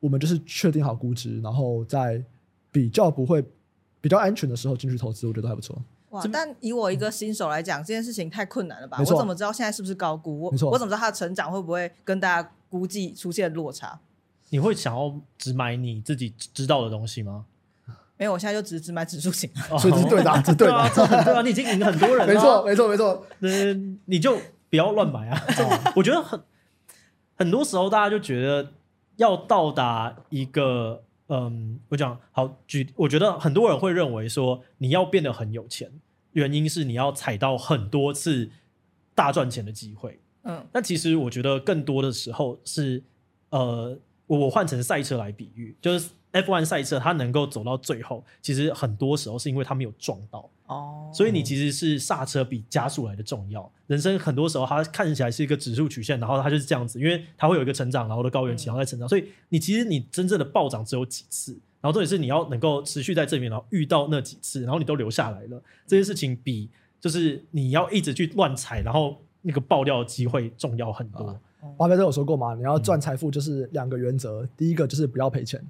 [0.00, 2.24] 我们就是确定好估值，然后在。
[2.72, 3.44] 比较不会
[4.00, 5.76] 比较安全的时候进去投资，我觉得还不错。
[6.10, 6.22] 哇！
[6.32, 8.98] 但以我一个新手来讲，这件事情太困难了吧？
[9.00, 10.40] 我怎么知道现在是不是高估？
[10.42, 13.98] 我我怎么知道它的成长会不会跟大家估计出现落差？
[14.50, 17.44] 你会想要只买你自己知道的东西吗？
[18.16, 19.48] 没有，我现在就只只买指数型，
[19.78, 20.90] 所以这是对的，这对的，
[21.24, 22.26] 对啊，你已经赢很多人了。
[22.26, 23.26] 没错，没错，没错。
[23.40, 24.36] 嗯，你就
[24.68, 25.40] 不要乱买啊！
[25.96, 26.38] 我觉得很
[27.36, 28.72] 很多时候，大家就觉得
[29.16, 31.02] 要到达一个。
[31.32, 35.88] 嗯，我讲好举，我觉得很多人会认为说，你要变得很有钱，
[36.32, 38.50] 原因是你要踩到很多次
[39.14, 40.18] 大赚钱的机会。
[40.42, 43.00] 嗯，但其实我觉得更多的时候是，
[43.50, 50.48] 呃，我换成赛车来比喻，就是 F1 赛车它能够走到最后，其实很多时候是因为它没有撞到。
[50.66, 53.68] 哦，所以你其实是刹车比加速来的重要。
[53.88, 59.08] 人生很多时候它看起来是一个指数曲线，然后它就是这样子，因为它会有一个成长，然后的高原期，然后再成长。
[59.08, 66.70] 所以你其实你真正的暴涨只有几次，然后重点是你要能够持续在这边，然后遇到那几次，然后你都留下来了，这件事情比
[67.00, 71.36] 就是你要一直去乱踩，然后那个爆掉的机会重要很多。
[71.76, 75.62] 巴菲特有说过嘛，你要赚财富就是两个原则，第一个就是不要赔钱，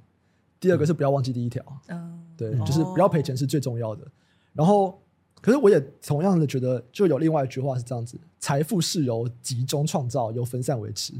[0.60, 1.64] 第二个是不要忘记第一条。
[1.88, 4.06] 嗯，对，就是不要赔钱是最重要的。
[4.52, 5.00] 然后，
[5.40, 11.14] 可是我也同样的觉得，就有另外一句话是这样子：财富是由集中创造，由分散维持。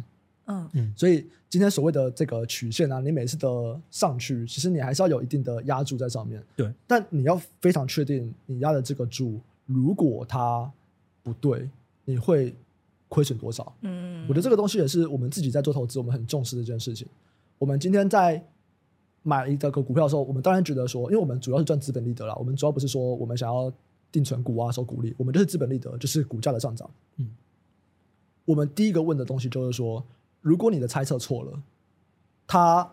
[0.45, 6.45] 嗯嗯，所以今天所谓的这个曲线啊，你每次的上去，其实你还是要有一定的压注在上面。
[6.55, 10.71] 对，但你要非常确定你压的这个注，如果它
[11.23, 11.67] 不对，
[12.05, 12.55] 你会
[13.09, 13.73] 亏损多少？
[13.83, 17.07] 嗯，我觉得这个东西也是我们自己在做投资，我们很重视的一件事情。
[17.57, 18.45] 我们今天在。
[19.23, 22.35] 买一个股票的时候，我们当然觉得说，因为我们主要是赚资本利得啦。
[22.37, 23.73] 我们主要不是说我们想要
[24.11, 26.91] 定存股啊、收股利，我们就是资本利得，就是股价的上涨。
[27.17, 27.31] 嗯，
[28.45, 30.05] 我们第一个问的东西就是说，
[30.41, 31.63] 如果你的猜测错了，
[32.47, 32.91] 它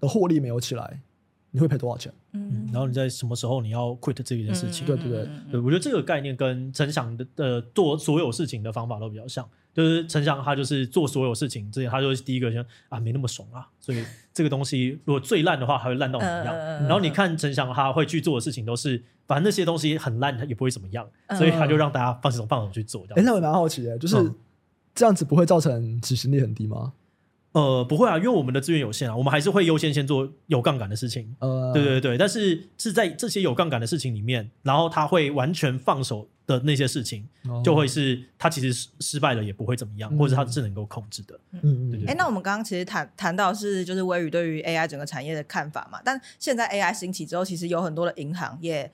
[0.00, 1.00] 的获利没有起来，
[1.50, 2.12] 你会赔多少钱？
[2.32, 4.86] 嗯，然后你在什么时候你要 quit 这件事情？
[4.86, 9.48] 对对对，对，我觉得这个概念跟陈翔的呃做所有事情的方法都比较像。
[9.78, 14.04] 就是陈翔他就是做所有事情之前，他就是第一个先啊没那么爽啊，所以
[14.34, 16.56] 这个东西如果最烂的话，还会烂到怎么样？
[16.82, 23.06] 然后你看陈翔他会去做的事情都是，反正那些东西很烂，他也不会怎么样，所以他就让大家放手放手去做。
[23.10, 24.16] 哎，那我蛮好奇的，就是
[24.96, 26.94] 这样子不会造成执行力很低吗？
[27.52, 31.36] 呃，不会啊，因为我们的资源有限啊，我们还是会优先先做有杠杆的事情。
[31.38, 41.38] 呃，对对对，但是是在这些有杠杆的事情里面，然后他会完全放手的那些事情，哦、就会是他其实失失败了也不会怎么样，嗯、或者他是能够控制的。
[41.52, 42.04] 嗯嗯。
[42.08, 48.90] 哎，那我们刚刚其实谈谈到是就是微宇对于 AI 整个产业的看法嘛，但现在 AI 兴起之后，其实有很多的银行也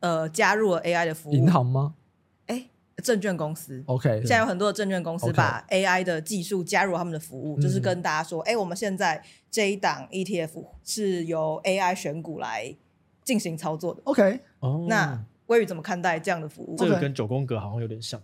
[0.00, 1.32] 呃加入了 AI 的服务。
[1.32, 1.94] 银行吗？
[3.04, 12.74] 证券公司，OK，现在有很多的证券公司把 AI 的技术加入他们的服务，就是跟大家说，哎，我们现在这一档 ETF 是由 AI 选股来
[13.22, 14.40] 进行操作的，OK。
[14.88, 16.76] 那威宇怎么看待这样的服务？
[16.76, 18.20] 这个跟九宫格好像有点像。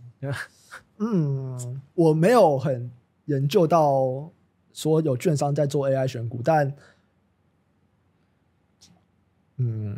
[0.98, 2.90] 嗯，我没有很
[3.26, 4.30] 研究到
[4.72, 6.72] 说有券商在做 AI 选股，但
[9.56, 9.96] 嗯，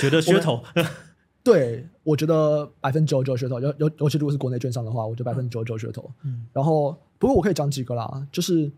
[0.00, 0.62] 觉得噱头。
[1.44, 6.10] 对，我觉得百分之九十九噱头，尤尤尤其如果是国内券商的话，我觉得百分之九十九噱头。
[6.22, 8.70] 嗯，然后不过我可以讲几个啦，就是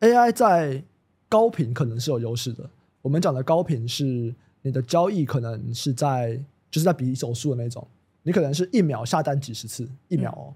[0.00, 0.82] AI 在
[1.28, 2.68] 高频可能是有优势的。
[3.00, 6.38] 我们讲的高频是你的交易可能是在
[6.72, 7.86] 就是在比手速的那种，
[8.24, 10.50] 你可能是一秒下单几十次，一秒哦，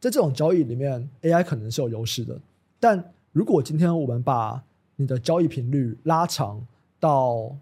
[0.00, 2.40] 在这种交易里面，AI 可能是有优势的。
[2.80, 4.62] 但如果今天我们把
[4.94, 6.64] 你的交易频率拉长
[6.98, 7.54] 到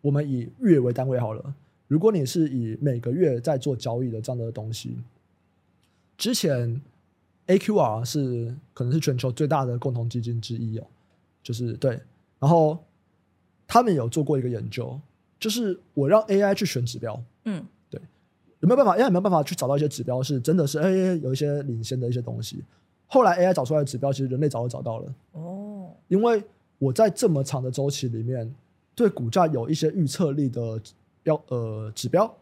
[0.00, 1.54] 我们以月为单位好了。
[1.88, 4.96] 如果你是以每个月在做交易的这样的东西，
[6.16, 6.80] 之前
[7.46, 10.86] AQR 是可能是全球最大的共同基金之一哦，
[11.42, 11.98] 就是对，
[12.38, 12.78] 然后
[13.66, 15.00] 他们有做过一个研究，
[15.38, 18.00] 就是我让 AI 去选指标，嗯，对，
[18.60, 22.64] 有没有办法？AI 有没有办法去找到一些指标是真的是 AI 有一些领先的一些东西？
[23.06, 26.42] 后来 AI 找出来的指标，其实人类早就找到了哦，因为
[26.78, 28.54] 我在这么长的周期里面，
[28.94, 30.80] 对股价有一些预测力的。
[31.20, 32.32] 标呃指标，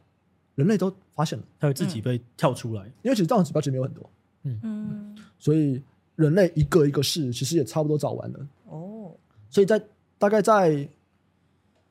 [0.54, 4.08] 人类都发现了，它会自己被跳出来，因为其实这样的指标其实没有很多，
[4.44, 5.82] 嗯嗯， 所以
[6.14, 9.10] 人类一个一个试，其实也差不多找完了哦。
[9.50, 9.82] 所以在
[10.18, 10.88] 大概在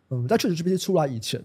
[0.10, 1.44] 嗯在 ChatGPT 出来以前，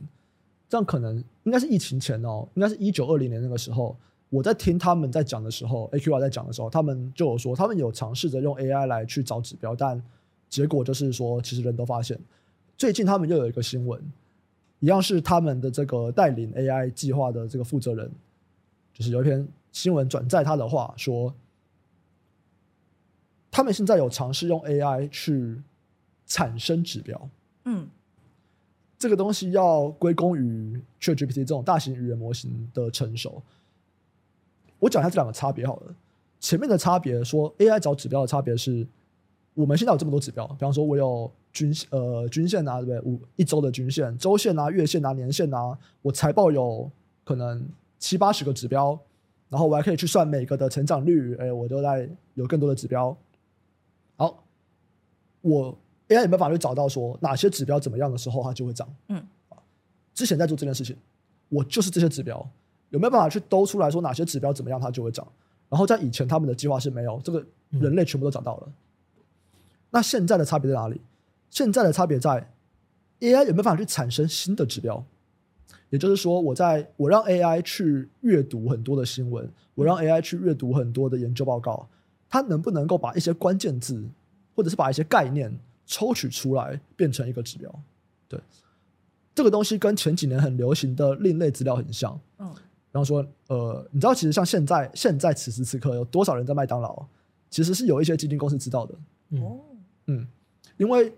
[0.68, 3.96] 这样可能应该是疫情前哦，应该是一九二零年那个时候，
[4.28, 10.02] 我在听他们在讲的时候，AQR 在讲的时候，他们就有说，他们有尝试着用 AI 来去找指标，但
[10.48, 12.18] 结果就是说，其实人都发现。
[12.76, 14.00] 最近他们又有一个新闻。
[14.82, 18.10] 一样是他们的这个带领 AI 计划的这个负责人，
[18.94, 21.34] 就是有一篇新闻转载他的话说，
[23.50, 25.60] 他们现在有尝试用 AI 去
[26.24, 27.28] 产生指标。
[27.66, 27.86] 嗯，
[29.00, 33.42] 这个东西要归功于 ChatGPT 这种大型语言模型的成熟。
[34.78, 35.94] 我讲一下这两个差别好了。
[36.38, 38.86] 前面的差别说 AI 找指标的差别是，
[39.54, 41.28] 我们现在有这么多指标，比方说我有。
[41.52, 43.00] 均呃均线啊，对不对？
[43.00, 46.88] 五一周的均线、周线啊、月线啊、年线啊，我财报有
[47.24, 48.96] 可能七八十个指标，
[49.48, 53.16] 然后我还可以去算每个的成长率，哎，我都在有更多的指标。
[54.16, 54.44] 好，
[55.40, 55.76] 我
[56.10, 58.86] AI 有没有办法去找到说哪些指标怎么样的时候它就会涨？
[59.08, 59.26] 嗯，
[60.12, 60.94] 之前在做这件事情，
[61.48, 62.46] 我就是这些指标
[62.90, 65.26] 有没有办法去兜出来说哪些指标怎么样它就会涨？
[65.68, 68.66] 然后在以前他们的计划是没有这个，人类全部都找到了。
[68.66, 68.72] 嗯、
[69.90, 71.00] 那现在的差别在哪里？
[71.48, 72.52] 现在的差别在
[73.20, 75.04] ，AI 有没有办法去产生新的指标？
[75.90, 81.88] 也就是说，我在我让 AI 去阅读很多的新闻，我让 AI 去阅读很多的研究报告，
[82.28, 84.04] 它能不能够把一些关键字，
[84.54, 85.52] 或者是把一些概念
[85.90, 87.82] 抽取出来，变成一个指标？
[88.28, 88.40] 对，
[89.34, 92.18] 这个东西跟前几年很流行的另类资料很像。
[92.38, 92.46] 嗯，
[92.92, 97.04] 然后说，呃，你知道，其实像现在，现在此时此刻有多少人在麦当劳？
[97.50, 98.94] 其实是有一些基金公司知道的。
[99.40, 99.58] 哦，
[100.06, 100.26] 嗯，
[100.76, 101.12] 因为。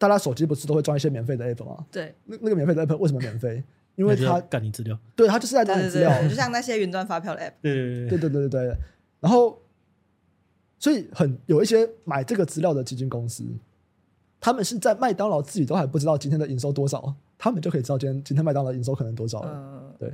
[0.00, 1.84] 大家手机不是都会装一些免费的 app 吗？
[1.90, 3.60] 对，那那个免费的 app 为什么免费？
[3.96, 7.54] 因为它干你资料，对，它就是在干你资料，就像那些云端发票的 app。
[7.60, 8.76] 对对对对对对。
[9.18, 9.60] 然后，
[10.78, 13.42] 所以很有一些买这个资料的基金公司，
[14.40, 19.50] 他们是在麦当劳自己都还不知道今天的营收多少，他们就可以知道今天今天麦当劳营收可能多少了。
[19.54, 20.08] 嗯、对，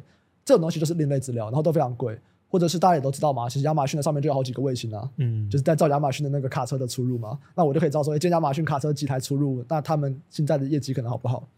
[0.44, 2.18] 这种东西就是另类资料，然后都非常贵。
[2.46, 11.48] 或者是大家也都知道嘛，其实亚马逊的上面就有好几个卫星啊，嗯，就是在照亚马逊的那个卡车的出入嘛，那我就可以知道说，哎，今天亚马逊卡车几台出入，那他们现在的业绩可能好不好？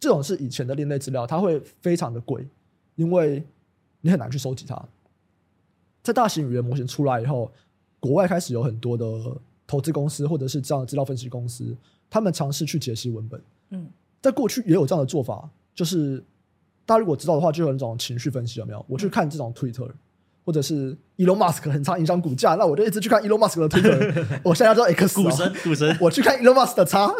[0.00, 2.44] 这种是以前的另类资料，它会非常的贵，
[2.96, 3.44] 因为
[4.00, 4.76] 你很难去收集它。
[6.02, 7.52] 在大型语言模型出来以后，
[8.00, 9.06] 国外开始有很多的
[9.68, 11.76] 投资公司或者是这样的资料分析公司，
[12.14, 13.88] 他们尝试去解析文本，嗯，
[14.22, 16.22] 在过去也有这样的做法，就是
[16.86, 18.86] 大家如果知道的话，就有那种情绪分析有没有？
[18.88, 19.90] 我去看这种 Twitter。
[20.46, 23.90] 或者是 Elon Musk 很常影响股价，那我就一直去看 Elon Musk 的推特。
[24.42, 27.10] 我现在要知道 X 股神，股神，我去看 Elon Musk 的叉。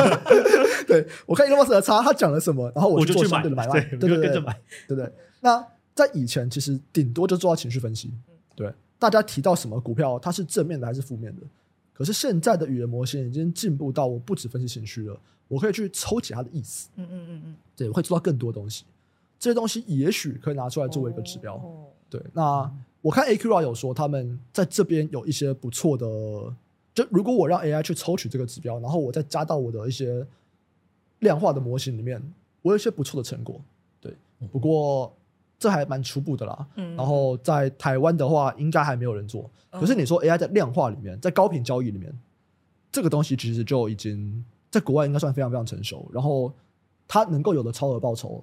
[0.88, 3.82] 对，我看 Elon Musk 的叉，他讲了什么，然后我就做相对的买卖。
[3.82, 4.58] 对对对，跟着买，
[4.88, 5.12] 对对。
[5.42, 5.62] 那
[5.94, 8.10] 在以前，其实顶多就做到情绪分析。
[8.56, 11.42] 对，大家提到什么股票，它是正面的还是负面的？
[11.94, 15.18] 可是现在的语言模型已经进步到，我不只分析情绪了，
[15.48, 16.90] 我可以去抽解它的意思。
[16.96, 18.84] 嗯嗯嗯嗯，对，我会做到更多东西。
[19.38, 21.62] 这些东西也许可以拿出来作为一个指标。
[22.10, 22.70] 对，那
[23.00, 26.06] 我看 Aqira 有说他们在这边有一些不错的，
[26.94, 30.26] 就如果我让 AI 去抽取这个指标，然后我再加到我的一些
[31.20, 32.20] 量化的模型里面，
[32.62, 33.60] 我有一些不错的成果。
[34.00, 34.16] 对，
[34.50, 35.14] 不过
[35.58, 36.66] 这还蛮初步的啦。
[36.76, 39.50] 嗯，然后在台湾的话，应该还没有人做。
[39.70, 42.12] 可是你说 AI 在量化里面，在高频交易里面，
[42.92, 46.08] 这个东西其实就已经在国外应该算非常非常成熟。
[46.12, 46.52] 然后
[47.06, 48.42] 它能够有的超额报酬，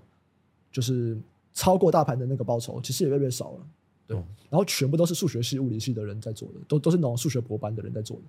[0.72, 1.20] 就是。
[1.54, 3.60] 超过大盘的那个报酬，其实也越来越少了。
[4.08, 8.24] 对，嗯、然后全部都是数学系、物理系的人在做的，都都是那种数学博班的人在做的。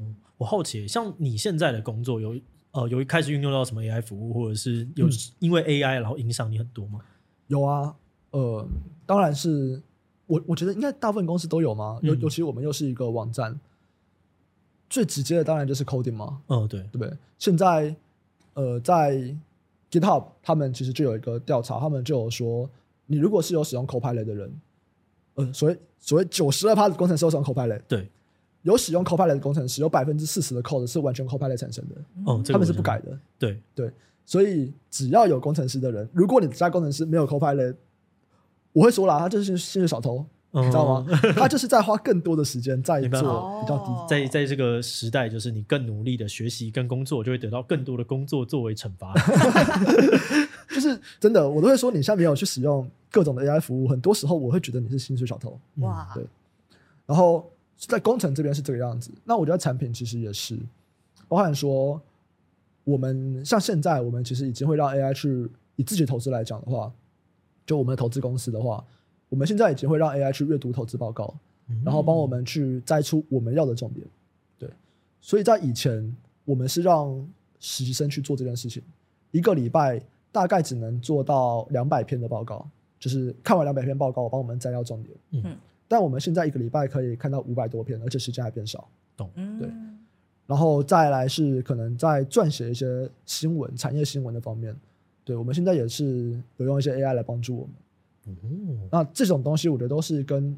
[0.00, 2.34] 嗯，我好奇，像你现在的工作有
[2.72, 5.06] 呃有一开始运用到什么 AI 服务，或者是有
[5.38, 6.98] 因为 AI 然后影响你很多吗？
[7.46, 7.94] 有啊，
[8.38, 8.68] 呃，
[9.06, 9.80] 当然是
[10.26, 11.98] 我我觉得应该大部分公司都有嘛。
[12.02, 13.58] 尤、嗯、尤其我们又是一个网站，
[14.90, 16.42] 最直接的当然就是 coding 嘛。
[16.48, 17.12] 嗯，对，对不对？
[17.38, 17.94] 现在
[18.54, 19.36] 呃在。
[19.88, 22.68] GitHub 他们其实就有一个调查，他们就有说，
[23.06, 24.60] 你如果是有使用 Copilot 的人，
[25.36, 28.10] 呃，所谓所谓九十二趴的工程师都使用 Copilot，对，
[28.62, 31.94] 有使用 Copilot 的工程师有百分之四十的 code 是完全 Copilot 产生的，
[32.26, 33.90] 哦，他们是不改的，对对，
[34.24, 37.76] 所以只要有工程师的人，如果你家工程师没有 Copilot，
[38.76, 40.22] 我会说啦，他就是薪水小偷。
[40.52, 41.06] 你知道吗？
[41.34, 49.12] 他就是在花更多的时间在 做比较低，在在这个时代，就是你更努力的学习跟工作，就会得到更多的工作作为惩罚。
[50.70, 55.58] 就是真的，我都会说，你现在没有去使用各种的 AI 服务，很多时候我会觉得你是薪水小偷。
[55.76, 56.24] 哇，对。
[57.04, 60.58] 然后在工程这边是这个样子，那我觉得产品其实也是，
[61.28, 62.00] 包含说
[62.84, 66.90] 我们像现在，我们其实已经会让 AI 去以自己投资来讲的话，
[67.66, 68.82] 就我们的投资公司的话。
[69.28, 71.34] 我们现在已经会让 AI 去阅读投资报告，
[71.84, 74.06] 然后帮我们去摘出我们要的重点。
[74.56, 74.70] 对，
[75.20, 78.80] 所以在以前，我们是让实习生去做这件事情，
[79.32, 80.00] 一个礼拜
[80.30, 85.18] 大概只能做到两百篇的报告，就是看完两百篇报告，帮我们摘要重点。
[85.32, 85.56] 嗯，
[85.88, 88.88] 但我们现在一个礼拜可以看到五百多篇，而且时间还变少。
[89.16, 89.28] 懂？
[89.58, 89.68] 对。
[90.46, 94.72] 然后再来是可能在撰写一些新闻、产业新闻的方面，
[95.26, 97.74] 对，我们现在也是有用一些 AI 来帮助我们。
[98.28, 100.56] 嗯，那这种东西我觉得都是跟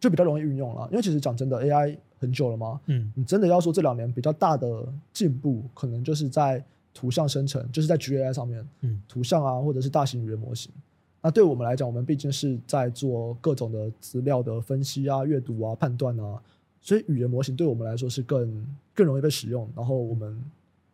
[0.00, 2.80] 就比较容易运用了，因为其实讲真的，AI 很久了嘛。
[2.86, 10.72] 嗯，你真的要说这两年比较大的进步，可能就是在图像生成，就是在 GAI 上面，嗯，图像啊，或者是大型语言模型。
[11.22, 16.42] 那对我们来讲，我们毕竟是在做各种的资料的分析啊、阅读啊、判断啊，
[16.80, 20.38] 所以语言模型对我们来说是更更容易被使用，然后我们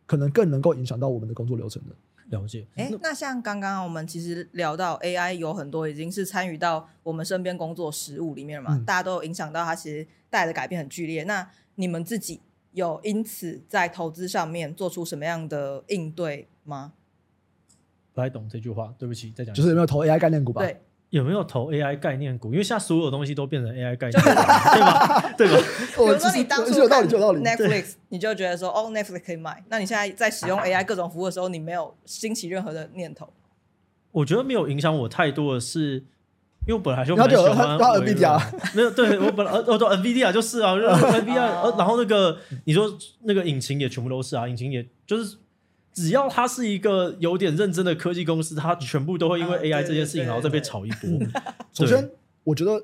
[0.05, 1.95] 可能更能够影响到我们的工作流程的。
[2.31, 2.65] 了解。
[2.75, 11.23] 哎、欸，那像刚刚我们其实聊到 AI 有很多已经是参与到我们身边工作实务里面了嘛，嗯、大家都有影响到它，其实带来的改变很剧烈。
[11.25, 16.93] 那你们自己有因此在投资上面做出什么样的应对吗？
[18.13, 19.53] 不太懂这句话，对不起，再讲。
[19.53, 20.61] 就是有没有投 AI 概念股吧？
[20.61, 20.81] 对。
[21.11, 22.51] 有没有投 AI 概念股？
[22.53, 24.35] 因为现在所有东西都变成 AI 概念股，对
[24.81, 25.33] 吧？
[25.37, 25.57] 对吧？
[25.97, 29.61] 比如说你当初看 Netflix，你就觉得说哦，Netflix 可以买。
[29.69, 33.27] 那你现在在使用 AI 各种服务的时候，你没有兴起任何的念头？
[34.11, 35.95] 我觉得没有影响我太多的是，
[36.65, 38.41] 因为我本来就蛮喜欢 NVIDIA，
[38.73, 42.89] 没有对我本来呃，对 NVIDIA 就是啊，NVIDIA，然后那个你说
[43.23, 45.35] 那个引擎也全部都是啊，引擎也就是。
[45.93, 51.09] 只要它是一个有点认真的科技公司，它全部都会因为 AI 这件事情，然后再被炒一波。
[51.73, 52.09] 首先，
[52.43, 52.83] 我觉得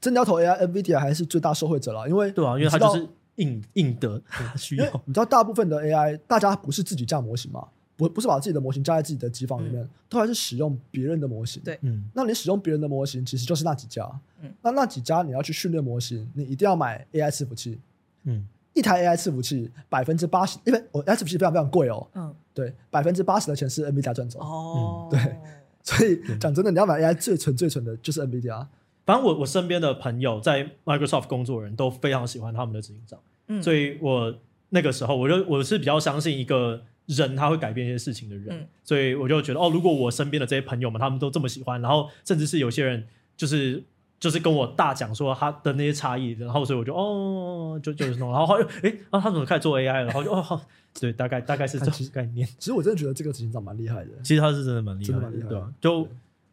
[0.00, 4.20] 真的要投 AI，NVIDIA 还是最大受惠者了，因为对啊，因为它就是硬硬的
[4.58, 4.84] 需要。
[5.04, 7.66] 你知道，大部分的 AI，大家不是自己架模型嘛？
[7.96, 11.62] 不，不是把自己的模型架在自己的机房里面，都还是使用别人的模型。
[11.62, 14.10] 对，嗯，那你使用别人的模型，其实就是那几家。
[14.42, 17.78] 嗯，那那几家你要去训练模型，你一定要买 AI 伺服器。
[18.24, 18.46] 嗯。
[18.72, 22.06] 一台 AI 伺服器百分之八十，因为我 AI 伺服器非常非常贵哦。
[22.14, 24.38] 嗯，对，百分之八十的钱是 NVIDIA 赚走。
[24.40, 25.18] 哦，对，
[25.82, 28.66] 所以讲真的，你要买 AI 最纯最纯的就是 NVIDIA。
[29.04, 33.18] 反正我我身边的朋友在 Microsoft 工作的人都非常喜欢他们的执行长。
[33.48, 34.32] 嗯，所以我
[34.68, 38.56] 那个时候我就我是比较相信一个人他会改变一些事情的人。
[38.56, 43.06] 嗯，所以我就觉得哦，如果我身边的这些朋友们他们都这么喜欢，然后甚至是有些人
[43.36, 43.82] 就是。
[44.20, 50.04] 就是跟我大讲说他的那些差异，然后所以我就哦，就就是弄，然后哎，啊，他怎么开始做 AI 了？
[50.04, 50.60] 然后就哦，好，
[51.00, 52.46] 对，大概大概是这种概念。
[52.58, 54.10] 其实我真的觉得这个执行长蛮厉害的。
[54.22, 55.72] 其实他是真的蛮厉害的，对吧？
[55.80, 56.06] 就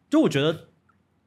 [0.10, 0.58] 就我觉得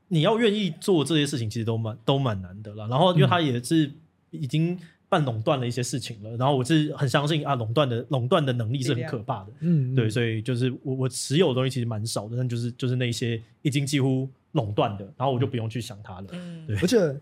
[0.08, 2.88] 你要愿意做这些事情，其实都蛮都蛮难的了。
[2.88, 3.92] 然后因为他也是
[4.30, 4.78] 已经
[5.10, 9.48] 半垄断了一些事情了，然后我是很相信啊，垄断的垄断的能力是很可怕的。
[9.60, 14.26] 嗯，对，所以就是我我持有的东西其实蛮少的，但就是就是那些已经几乎。
[14.52, 16.26] 垄断的，然后我就不用去想它了。
[16.32, 16.76] 嗯，对。
[16.78, 17.20] 而且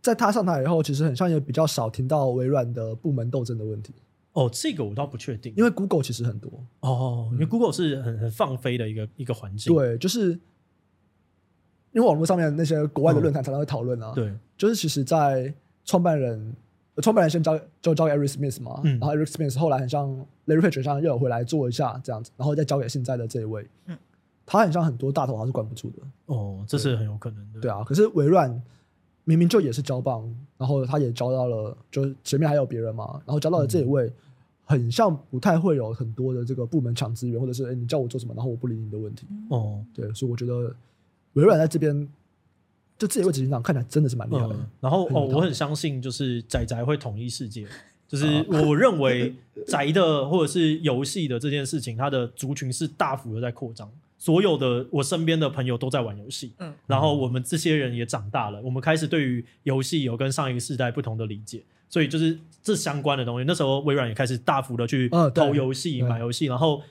[0.00, 3.92] 在他上台以后，其实很像也比较少听到微软的部门斗争的问题。
[4.32, 6.50] 哦，这个我倒不确定，因为 Google 其实很多。
[6.80, 9.74] 哦，因为 Google 是很很放飞的一个一个环境。
[9.74, 10.30] 对，就是
[11.92, 14.12] 因为网络上面那些国外的论坛常常会讨论啊。
[14.14, 15.52] 对，就是其实，在
[15.84, 16.54] 创办人
[17.02, 20.08] 创办人先交就交给 Eric Smith 嘛，然后 Eric Smith 后来很像
[20.46, 23.66] Larry Page 上又有回来做一下这样子，然后再交给现在的这一位。
[23.86, 23.98] 嗯。
[24.52, 26.02] 他很像很多大头，他是管不住的。
[26.26, 27.60] 哦，这是很有可能的。
[27.60, 28.50] 对啊，可是微软
[29.22, 30.28] 明明就也是交棒，
[30.58, 34.12] 然后他也交到了，就前面还有别人嘛，然后交到了这一位，
[34.64, 39.24] 很像不太会有很多的这个部门抢资源，或者是哎，你叫我做什么，然后我不理你的问题。
[39.50, 40.74] 哦，对，所以我觉得
[41.34, 42.08] 微软在这边
[42.98, 44.56] 就这一位执行长看起来真的是蛮厉害的。
[44.80, 47.68] 然后哦，我很相信就是宅宅会统一世界，
[48.08, 49.32] 就是我认为
[49.68, 53.88] 宅的或者是游戏的这件事情，它的族群是大幅的在扩张。
[54.20, 63.46] 所有的我身边的朋友都在玩游戏，嗯，然后我们这些人也长大了，我们开始对于游戏有跟上一个世代不同的理解，所以就是这相关的东西。
[63.46, 66.82] 那时候微软也开始大幅的去投游戏、买游戏，然后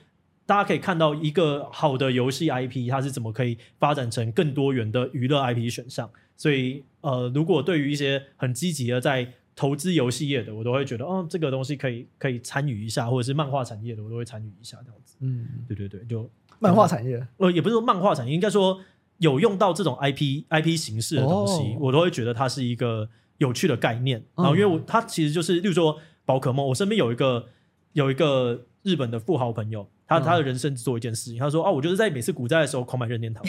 [0.44, 6.10] 大家可以看到一个好的游戏 IP 它是怎么可以发展成更多元的娱乐 IP 选项。
[6.36, 15.16] 所以呃，如果对于一些很积极的在投资游戏业的，我都会觉得哦，这个东西可以可以参与一下，或者是漫画产业的，我都会参与一下这样子。
[15.20, 16.28] 嗯，对对对，就。
[16.60, 18.78] 漫画产业，呃，也不是说漫画产业，应该说
[19.18, 23.08] 有用到这种 IP IP 形式的东西，哦、我都会觉得它是一个
[23.38, 24.22] 有趣的概念。
[24.36, 27.46] 然后，因为我它其实就是，例如说宝可梦，我身边有一个
[27.94, 33.42] 有一个日本的富豪朋友，他、嗯、他的人生只做一件事情，他说啊，我就是在每次股灾的时候狂买任天堂。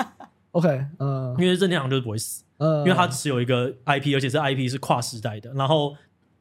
[0.52, 5.96] OK，嗯，因为任天堂就是不会死，嗯，因为它只有一个 IP，而且这 IP 是跨时代的，然后。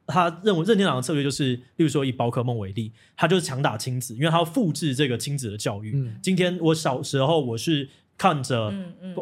[0.07, 5.91] 他认为任天堂的策略就是，例如说以宝可梦为例，他就是强打亲子，因为他要复制这个亲子的教育。
[5.95, 8.73] 嗯、今天我小时候我是看着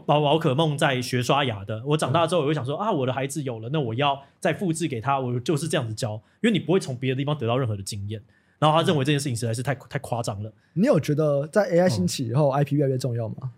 [0.06, 8.22] 宝宝可梦在学刷牙的，我长大之后我会想说、嗯、啊，我的孩子有了，那我要再复制给他，我就是这样子教，因为你不会从别的地方得到任何的经验。
[8.60, 10.54] 然后他认为这件事情实在是太太夸张了。
[10.74, 13.52] 你有觉得在 AI 兴起以后、嗯、，IP 越来越重要吗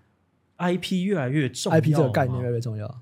[0.57, 3.01] ？IP 越来越重要，IP 这个概念越来越重要。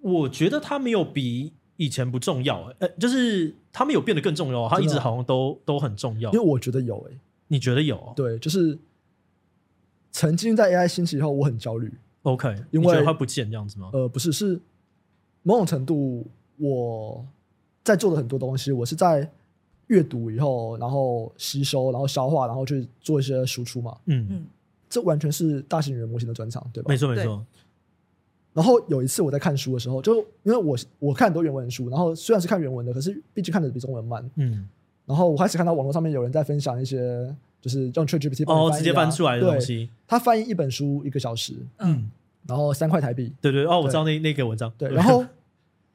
[0.00, 1.54] 我觉得它没有比。
[1.76, 6.32] 以前不重要，呃，就是他们有变得更重要，他一直好像都都很重要。
[6.32, 7.18] 因为我觉得有，哎，
[7.48, 8.12] 你觉得有？
[8.16, 8.78] 对，就是
[10.10, 11.92] 曾经在 AI 兴起以后，我很焦虑。
[12.22, 13.90] OK，因为它不见这样子吗？
[13.92, 14.60] 呃，不是，是
[15.42, 17.24] 某种程度我
[17.84, 19.30] 在做的很多东西，我是在
[19.88, 23.96] 阅读以后，然后吸收，然后消化，然后去做一些输出嘛。
[24.06, 24.46] 嗯嗯，
[24.88, 26.88] 这完全是大型语言模型的专长，对吧？
[26.88, 27.44] 没错，没错。
[28.56, 34.30] 然后有一次我在看书的时候，就因为我我看很多原文书，然后虽然是看原文的，可是毕竟看的比中文慢。
[34.36, 34.66] 嗯。
[35.04, 39.90] 然后我开始看到网络上面有人在分享一些，就是用 ChatGPT 哦，直接翻出来的东西。
[40.08, 42.10] 他翻译一本书一个小时，嗯，
[42.48, 43.30] 然后三块台币。
[43.42, 44.72] 对对哦，我知道那那个文章。
[44.78, 45.22] 对，然后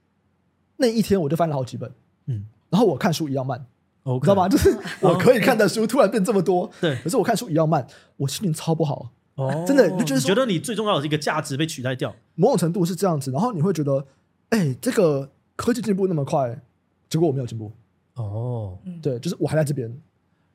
[0.77, 1.91] 那一天我就翻了好几本，
[2.27, 3.65] 嗯，然后我看书一样慢，
[4.03, 4.47] 你知道吗？
[4.47, 7.85] 就是我可以看的书突然变这么多，对，可是我看书一样慢，
[8.17, 9.09] 我心情超不好。
[9.35, 14.05] 哦，真的，你就觉得你最重要的一个价值被取代掉，某种程度是这样子，然后你会觉得，
[14.49, 16.61] 哎、欸，这个科技进步那么快，
[17.09, 17.71] 结果我没有进步。
[18.15, 19.91] 哦，对，就是我还在这边，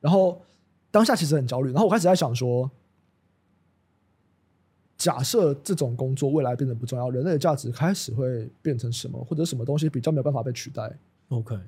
[0.00, 0.40] 然后
[0.90, 2.70] 当下其实很焦虑，然后我开始在想说，
[4.98, 10.94] 假设这种工作未来变得不重要，人类的价值开始会变成什么，或者什么东西比较没有办法被取代
[11.28, 11.58] ？OK，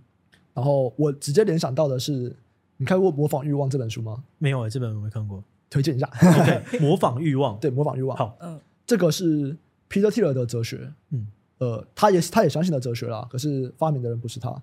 [0.52, 2.36] 然后我直接联想到的是，
[2.76, 4.22] 你看过《模仿欲望》这本书吗？
[4.36, 5.42] 没有、欸，这本我没看过。
[5.70, 8.16] 推荐一下，okay, 模仿欲望，对，模仿欲望。
[8.16, 9.56] 好，嗯，这个是
[9.90, 11.26] Peter Thiel 的哲学，嗯，
[11.58, 14.54] 呃，他也他也相信的哲学啦，可是发明的人不是他。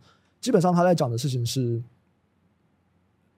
[0.41, 1.81] 基本上他在讲的事情是，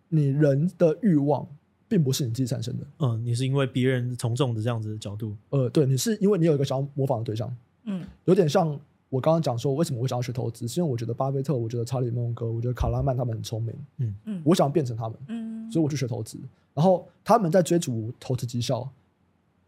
[0.09, 1.47] 你人的欲望
[1.87, 7.55] 并不是你自己产生的，嗯，你是因为别人从众的这样子的角度，呃，对，你是因为你有一个想要模仿的对象，
[7.85, 8.77] 嗯，有点像
[9.09, 16.37] 我刚刚讲说，为什么我会想要学投资，是因为我觉得巴菲特，我觉得查理孟格，我觉得卡拉曼他们很聪明，嗯嗯，我想要变成他们，嗯，所以我去学投资。
[16.73, 18.87] 然后他们在追逐投资绩效，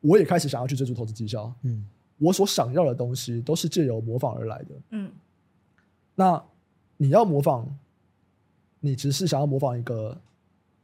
[0.01, 1.51] 我也开始想要去追逐投资绩效。
[1.63, 1.85] 嗯，
[2.17, 4.75] 我所想要的东西都是借由模仿而来的。
[4.91, 5.11] 嗯，
[6.15, 6.43] 那
[6.97, 7.65] 你要模仿，
[8.81, 10.15] 你只是想要模仿一个，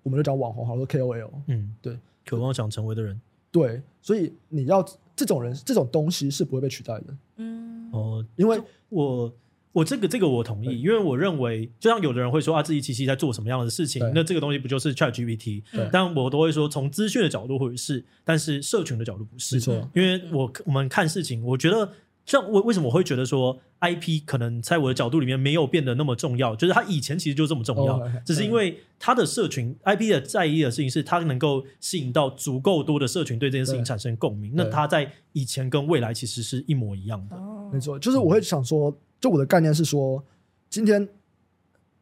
[0.01, 1.29] 我们就讲网红，好说 KOL。
[1.47, 3.19] 嗯，对，渴望想成为的人。
[3.51, 4.83] 对，所以你要
[5.15, 7.17] 这种人，这种东西是不会被取代的。
[7.35, 7.54] 嗯。
[7.95, 9.33] 哦，因为我。
[9.75, 15.61] 我这个这个我同意，因为我认为，就像有的人会说啊，自己机器在做什么样的事情，那这个东西不就是 ChatGPT？
[15.91, 19.57] 但我都会说，从资讯的角度或者是，但是社群的角度不是。
[19.57, 21.91] 没错，因为我我们看事情，我觉得
[22.25, 34.53] 像为为什么我会觉得说 IP 可能在我的角度里面没有变得那么重要，就是它以前其实就这么重要，只是因为它的社群 IP 的在意的事情是它能够吸引到足够多的社群对这件事情产生共鸣。
[34.55, 37.35] 那它在以前跟未来其实是一模一样的。
[37.75, 38.95] 没错，就是我会想说。
[39.17, 40.23] 就我的概念是说，
[40.69, 41.07] 今天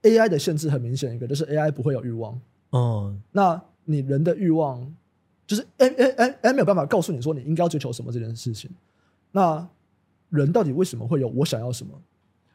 [0.01, 2.37] AI 的限制很明显，一个就是 AI 不会有欲望。
[2.71, 4.93] 嗯，那你人的欲望，
[5.47, 8.69] 就是 AI AI AI 没有办法告诉你说你应该要追求什么这件事情。
[9.31, 9.65] 那
[10.29, 11.93] 人到底为什么会有我想要什么？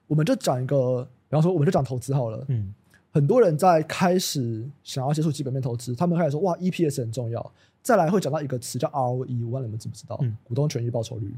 [0.07, 2.45] 我们就讲一个，比方说，我们就讲投资好了。
[2.49, 2.75] 嗯，
[3.11, 7.53] 很多人在开始想要接触基本面投资，他们开始说哇，EPS 很重要。
[7.81, 10.19] 再来会讲到一个词叫 ROE，我不知道你们知不知道？
[10.21, 11.33] 嗯，股东权益报酬率。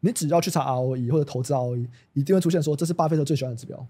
[0.00, 3.86] 你只要去查 ROE 或者投资 ROE，一定会出现说这是巴菲特最喜欢的指标。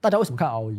[0.00, 0.76] 大家为什么看 ROE？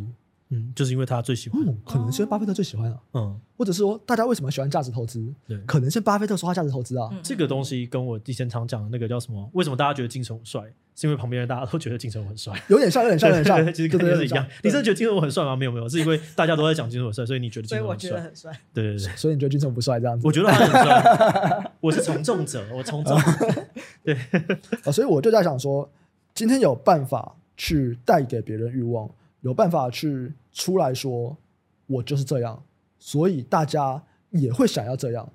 [0.50, 1.62] 嗯，就是因为他最喜欢。
[1.68, 2.98] 嗯，可能是因为巴菲特最喜欢啊。
[3.16, 5.34] 嗯，或者是说大家为什么喜欢价值投资？
[5.46, 7.10] 对，可能是巴菲特说他价值投资啊。
[7.22, 9.50] 这个东西跟我以前常讲的那个叫什么？
[9.54, 10.62] 为什么大家觉得金城武帅？
[10.96, 12.60] 是因为旁边人大家都觉得金城武很帅。
[12.70, 13.64] 有点像，有点像，有点像。
[13.72, 14.44] 其实跟你是一样。
[14.64, 15.56] 你真的觉得金城武很帅吗？
[15.56, 18.10] 没有，没有，是因为大家都在讲金城武帅，所以你觉得金城武很帅。
[18.10, 18.62] 所以我觉得很帅。
[18.74, 20.26] 对对对，所以你觉得金城武不帅这样子？
[20.26, 21.72] 我觉得他很帅。
[21.82, 23.20] 我是从众者，我从众。
[24.14, 24.16] 对
[24.86, 25.90] 啊，所以我就在想说，
[26.34, 29.10] 今天有办法去带给别人欲望。
[29.42, 31.38] 有办法去出来说，
[31.86, 32.62] 我就是这样，
[32.98, 34.02] 所以大家
[34.32, 35.32] 也会想要这样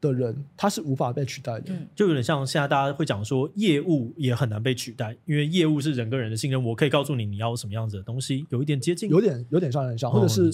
[0.00, 1.72] 的人，他是无法被取代的。
[1.72, 6.62] 嗯，就有点像现在大家会讲说，业务也很难被取代，因为业务是人跟人的信任。
[6.62, 10.50] 我可以告诉你你要什么样子的东西，有一点接近，有点有点像，人像，或者是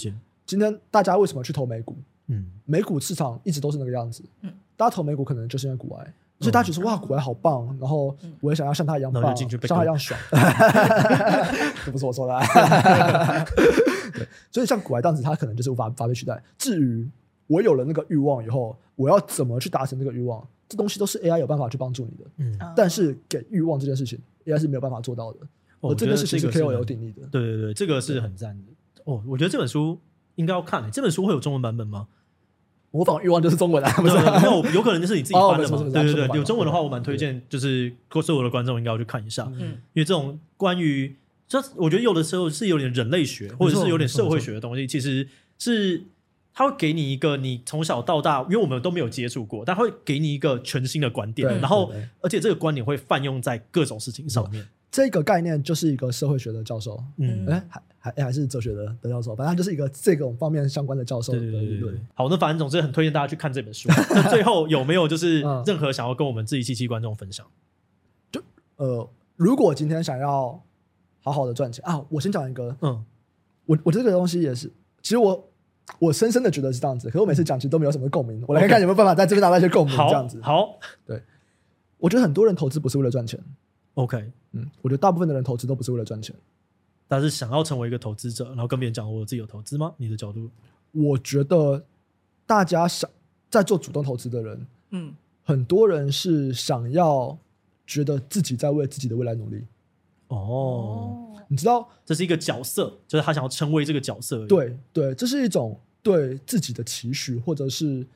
[0.47, 1.97] 今天大家为什么去投美股？
[2.29, 4.25] 嗯，美股市场一直都是那个样子。
[4.43, 6.15] 嗯，大家投美股可能就是因为股癌。
[6.41, 10.19] 所以大家觉得哇，古埃好棒，然后我也想要像他一样棒，像他一样爽。
[11.85, 12.39] 这不是我说的、
[14.51, 16.43] 所以像古埃这样子，他可能就是无法无法被取代。
[16.59, 17.09] 至于
[17.47, 22.31] 我有了那个欲望以后，我要怎么去达成这个欲望，这东西都是 AI 有办法去帮助你的。
[22.39, 25.39] 嗯，但是给欲望这件事情，AI 是没有办法做到的。
[25.81, 27.27] 哦，这件事情是 KOL 有定义的。
[27.31, 28.73] 对对对，这个是很赞的。
[29.05, 29.99] 哦，我觉得这本书
[30.35, 30.91] 应该要看、欸。
[30.91, 32.09] 这本书会有中文版本吗？
[32.97, 34.15] 模仿欲望就是中文啊，不是？
[34.15, 35.77] 没有，有可能就是你自己 翻的嘛。
[35.93, 39.47] 对对对，有中文的话，我蛮推荐，就是所有的观众应该要去看一下。
[39.59, 39.61] 嗯，
[39.93, 41.15] 因为这种关于，
[41.47, 45.29] 这我觉得有的时候是有点人类学，或者是有点社会学的东西，其实
[45.59, 46.05] 是
[46.55, 51.93] 它会给你一个你从小到大，因为我们都没有接触过，但会给你一个全新的观点，然后
[52.23, 54.67] 而且这个观点会泛用在各种事情上面。
[54.97, 61.63] 这个概念就是一个社会学的教授，嗯，哎，还还还是哲学的的教授，反正他就是一个这种方面相关的教授的理论。
[61.63, 62.01] 对对对对。
[62.15, 63.91] 好，那反正总之很推荐大家去看这本书。
[64.09, 67.47] 那最后有没有就是任何想要跟我们自己七七观众分享？
[68.33, 68.41] 就
[68.77, 70.59] 呃，如果今天想要
[71.21, 73.05] 好好的赚钱啊，我先讲一个，嗯，
[73.67, 74.73] 我我这个东西也是，
[75.03, 75.47] 其实我
[75.99, 78.43] 我深深的觉得是这样子，可是我每次讲其实都没有什么共鸣。
[78.49, 80.41] 我来看看有没有办法在这边拿到一些共鸣，这样子。
[80.41, 81.23] 好，对，
[81.99, 83.39] 我觉得很多人投资不是为了赚钱。
[83.97, 86.35] OK，嗯，我觉得大部分的人投资都不是为了赚钱，
[87.09, 89.95] 但是想要成为一个投资者，然后跟别人讲我自己有投资吗？
[89.97, 90.51] 你的角度？
[90.93, 91.83] 我觉得
[92.47, 93.09] 大家想
[93.51, 97.37] 在做主动投资的人，嗯，很多人是想要
[97.87, 99.65] 觉得自己在为自己的未来努力。
[100.29, 104.47] 哦，你知道这是一个角色，就是他想要成为这个角色。
[104.47, 108.07] 对对，这是一种对自己的期许，或者是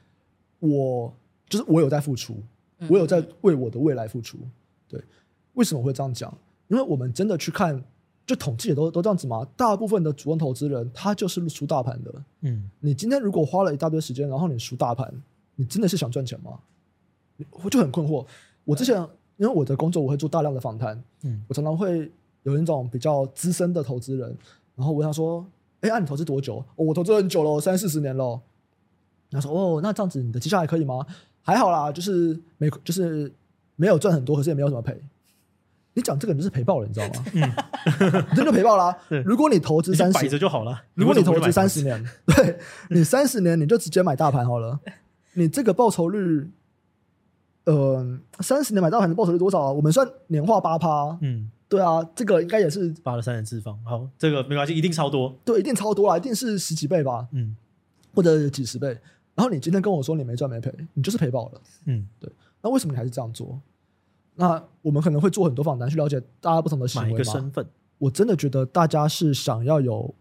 [0.59, 1.15] 我
[1.49, 2.43] 就是我有在付出，
[2.89, 4.39] 我有在为我的未来付出。
[4.89, 5.03] 对。
[5.55, 6.33] 为什么会这样讲？
[6.69, 7.83] 因为我们真的去看，
[8.25, 9.45] 就统计也都都这样子嘛。
[9.57, 12.15] 大部分的主动投资人，他就是输大盘的。
[12.43, 15.13] 嗯，你今天如果花了一大堆时间，然后你输大盘，
[15.57, 16.61] 你真的是想赚钱吗？
[17.65, 18.25] 我就很困惑。
[18.65, 18.97] 我之前
[19.37, 21.03] 因为我的工作，我会做大量的访谈。
[21.23, 22.11] 嗯，我常常会
[22.45, 24.29] 有一种比较资深的投资人，
[24.77, 25.45] 然后我问他说
[25.81, 28.41] ：“哎，那你投资多久？”哦，我投资很久了，三四十年了。
[29.31, 31.05] 他说：“哦，那这样子你的绩效还可以吗？”
[31.43, 33.33] 还好啦，就是没就是
[33.77, 35.03] 没有赚很多，可是也没有什么赔。
[35.93, 37.25] 你讲这个你就是赔爆了，你知道吗？
[37.35, 38.97] 嗯，真的赔爆了。
[39.25, 40.81] 如果你投资三十，摆着就好了。
[40.95, 42.59] 如果你投资三十年， 对
[42.91, 44.79] 你三十年你就直接买大盘好了。
[45.35, 46.49] 你这个报酬率，
[47.65, 49.73] 呃，三十年买大盘的报酬率多少啊？
[49.73, 51.19] 我们算年化八趴。
[51.23, 53.77] 嗯，对啊，这个应该也是八了三的次方。
[53.85, 55.37] 好，这个没关系，一定超多。
[55.45, 57.27] 对，一定超多啦，一定是十几倍吧。
[57.33, 57.57] 嗯，
[58.15, 58.89] 或者几十倍。
[59.35, 61.61] 然后你今天跟我说你没赚没赔，你就是赔爆了。
[61.87, 62.31] 嗯，对。
[62.63, 63.61] 那为什么你还是这样做？
[64.41, 67.13] 那我们可能会做很多访谈，去了解大家不同的行为。
[67.13, 67.67] 一个身份，
[67.99, 70.13] 我真的觉得大家是想要有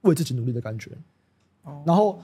[0.00, 0.90] 为自己努力的感觉。
[1.62, 1.82] 哦。
[1.86, 2.18] 然后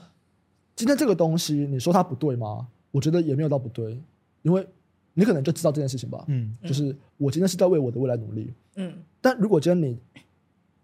[0.75, 2.67] 今天这个东西，你说它不对吗？
[2.89, 4.01] 我觉得也没有到不对，
[4.41, 4.67] 因为
[5.13, 6.25] 你可能就知道这件事情吧。
[6.27, 8.51] 嗯，就是我今天是在为我的未来努力。
[8.75, 9.97] 嗯，但如果今天你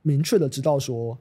[0.04, 1.18] 明确的知道说，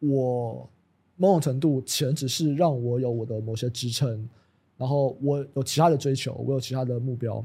[0.00, 0.68] 我
[1.16, 4.28] 某种程度钱只是让我有我的某些支撑，
[4.76, 7.44] 然后我有其他的追求，我有其他的目标，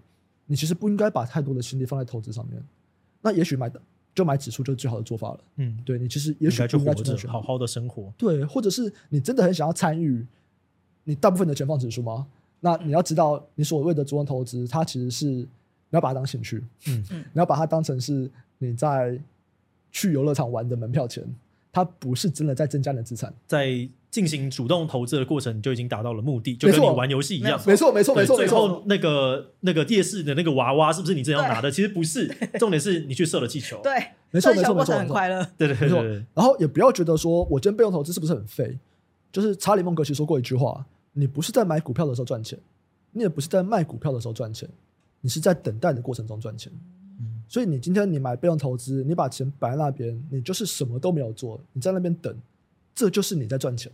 [0.54, 2.64] 你其实不应该把太多的心力放在投资上面。
[3.24, 3.82] 那也许买的
[4.14, 5.40] 就买指数就是最好的做法了。
[5.56, 8.14] 嗯，对，你其实也许就应该去好好的生活。
[8.16, 10.24] 对，或者是你真的很想要参与，
[11.06, 12.28] 你大部分的钱放指数吗？
[12.60, 15.48] 那你要知道，你所谓的主动投资，它其实是你
[15.90, 18.30] 要把它当兴趣，嗯嗯，你要把它当成是
[18.60, 19.20] 你在
[19.92, 21.26] 去游乐场玩的门票钱，
[21.72, 23.34] 它不是真的在增加你的资产。
[23.48, 27.60] 在进行主动投资的过程，你就已经达到了目的，就跟你玩游戏一样。
[27.66, 28.38] 没错，没错，没错。
[28.38, 31.72] 最后那个那个电视的那个娃娃，是不是你真要拿的？
[31.72, 32.28] 其实不是，
[32.60, 33.82] 重点是你去射了气球。
[33.82, 33.92] 对，
[34.30, 35.44] 没错，没错，没错，很快乐。
[35.58, 38.78] 对对对，然后也不要觉得说我今天被动投资是不是很废？
[39.32, 40.86] 就是查理·孟格其实说过一句话。
[41.16, 42.58] 你不是在买股票的时候赚钱，
[43.12, 44.68] 你也不是在卖股票的时候赚钱，
[45.22, 46.72] 你是在等待的过程中赚钱。
[47.20, 52.36] 嗯，所以你今天你买被动投资，你把钱摆在那边，你就是什么都没有做，你在那边等，
[52.96, 53.92] 这就是你在赚钱。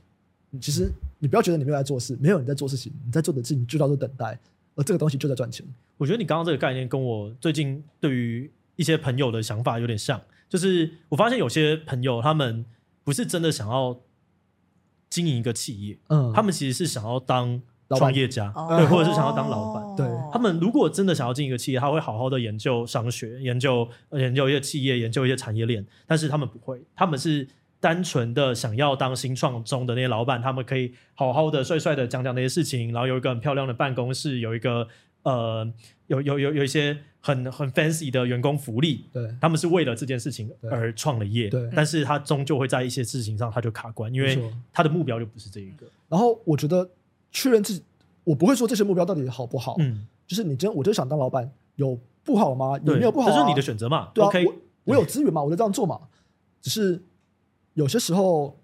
[0.49, 4.39] 你其实你不要觉得你没有在做事，没有你在做事情，你在做的事情就叫做等待，
[4.75, 5.65] 而这个东西就在赚钱。
[5.97, 12.65] 我觉得你刚刚这个概念跟我最近对于一些朋友的想法有点像，就是我发现有些朋友他们
[13.03, 13.99] 不是真的想要。
[15.11, 17.59] 经营一个企业，嗯，他们其实是想要当
[17.97, 19.95] 创业家，对，或者是想要当老板。
[19.95, 25.83] 对，他们如果真的想要经营一个企业，他会好好的研究商学，研究研究一些企业，研究一些产业链。
[26.05, 27.47] 但是他们不会，他们是
[27.79, 34.87] 单纯的想要当新创中的那些老板，他们可以好好的、帅帅的讲讲那些事情，然后有一个很漂亮的办公室，有一个
[35.23, 35.67] 呃，
[36.07, 36.97] 有有有有一些。
[37.21, 45.85] 很很 fancy 的员工福利，对，他们是为了这件事情而创了业，对，但是他终究会在一些事情上他就卡关，因为他的目标就不是这一个。
[46.07, 46.89] 然后我觉得
[47.29, 47.83] 确认自己，
[48.23, 52.79] 我不会说这些目标到底好不好，嗯，就是你真我就想当老板，有不好吗？
[52.85, 53.29] 有没有不好？
[53.29, 54.11] 这是你的选择嘛？
[54.13, 54.55] 对啊，我
[54.85, 55.99] 我有资源嘛，我就这样做嘛。
[56.61, 57.03] 只是
[57.73, 58.57] 有些时候，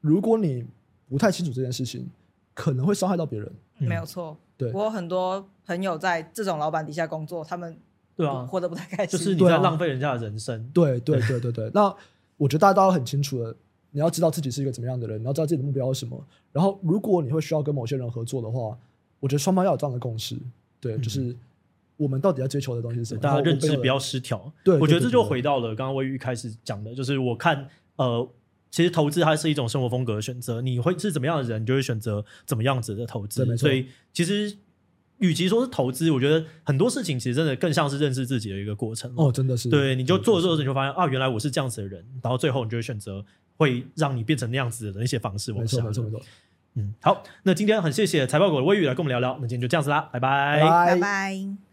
[0.00, 0.64] 如果你
[1.08, 2.08] 不太清楚这件事情，
[2.52, 3.52] 可能会伤害到别人。
[3.78, 4.36] 没有错。
[4.56, 7.76] 对，我有很多朋友在这种老板底下工作，他们
[8.16, 10.68] 对啊，活得不太开心，就是你在浪费人家的人生。
[10.72, 11.70] 对对对对对。
[11.74, 11.94] 那
[12.36, 13.54] 我觉得大家都很清楚的，
[13.90, 16.24] 你要知道自己是一个怎么样的人，你要知道自己的目标是什么。
[16.52, 18.78] 然后，如果你会需要跟某些人合作的话，
[19.18, 20.36] 我觉得双方要有这样的共识。
[20.80, 21.34] 对，就是
[21.96, 23.20] 我们到底要追求的东西是什么？
[23.20, 24.52] 大家认知不要失调。
[24.62, 28.30] 对，我觉得这就回到了刚刚微玉一开始讲的，就是我看呃。
[28.70, 33.56] 其实投资它是一种生活风格的选择，你会是怎么样的人，你就会选择怎么样子的投资。
[33.56, 34.52] 所以，其实
[35.18, 39.12] 与其说是投资，我觉得很多事情其实真的更像是认识自己的一个过程。
[39.14, 39.68] 哦，真的是。
[39.70, 43.24] 对，你就做着做着，你就发现啊，原来我是这样子的人，然后最后你就会选择
[43.56, 45.52] 会让你变成那样子的一些方式。
[45.52, 46.20] 没错，没错，没错。
[46.74, 51.64] 嗯，好，那今天很谢谢财报狗的魏宇来跟我们聊聊，那今天就这样子啦，拜拜，拜拜。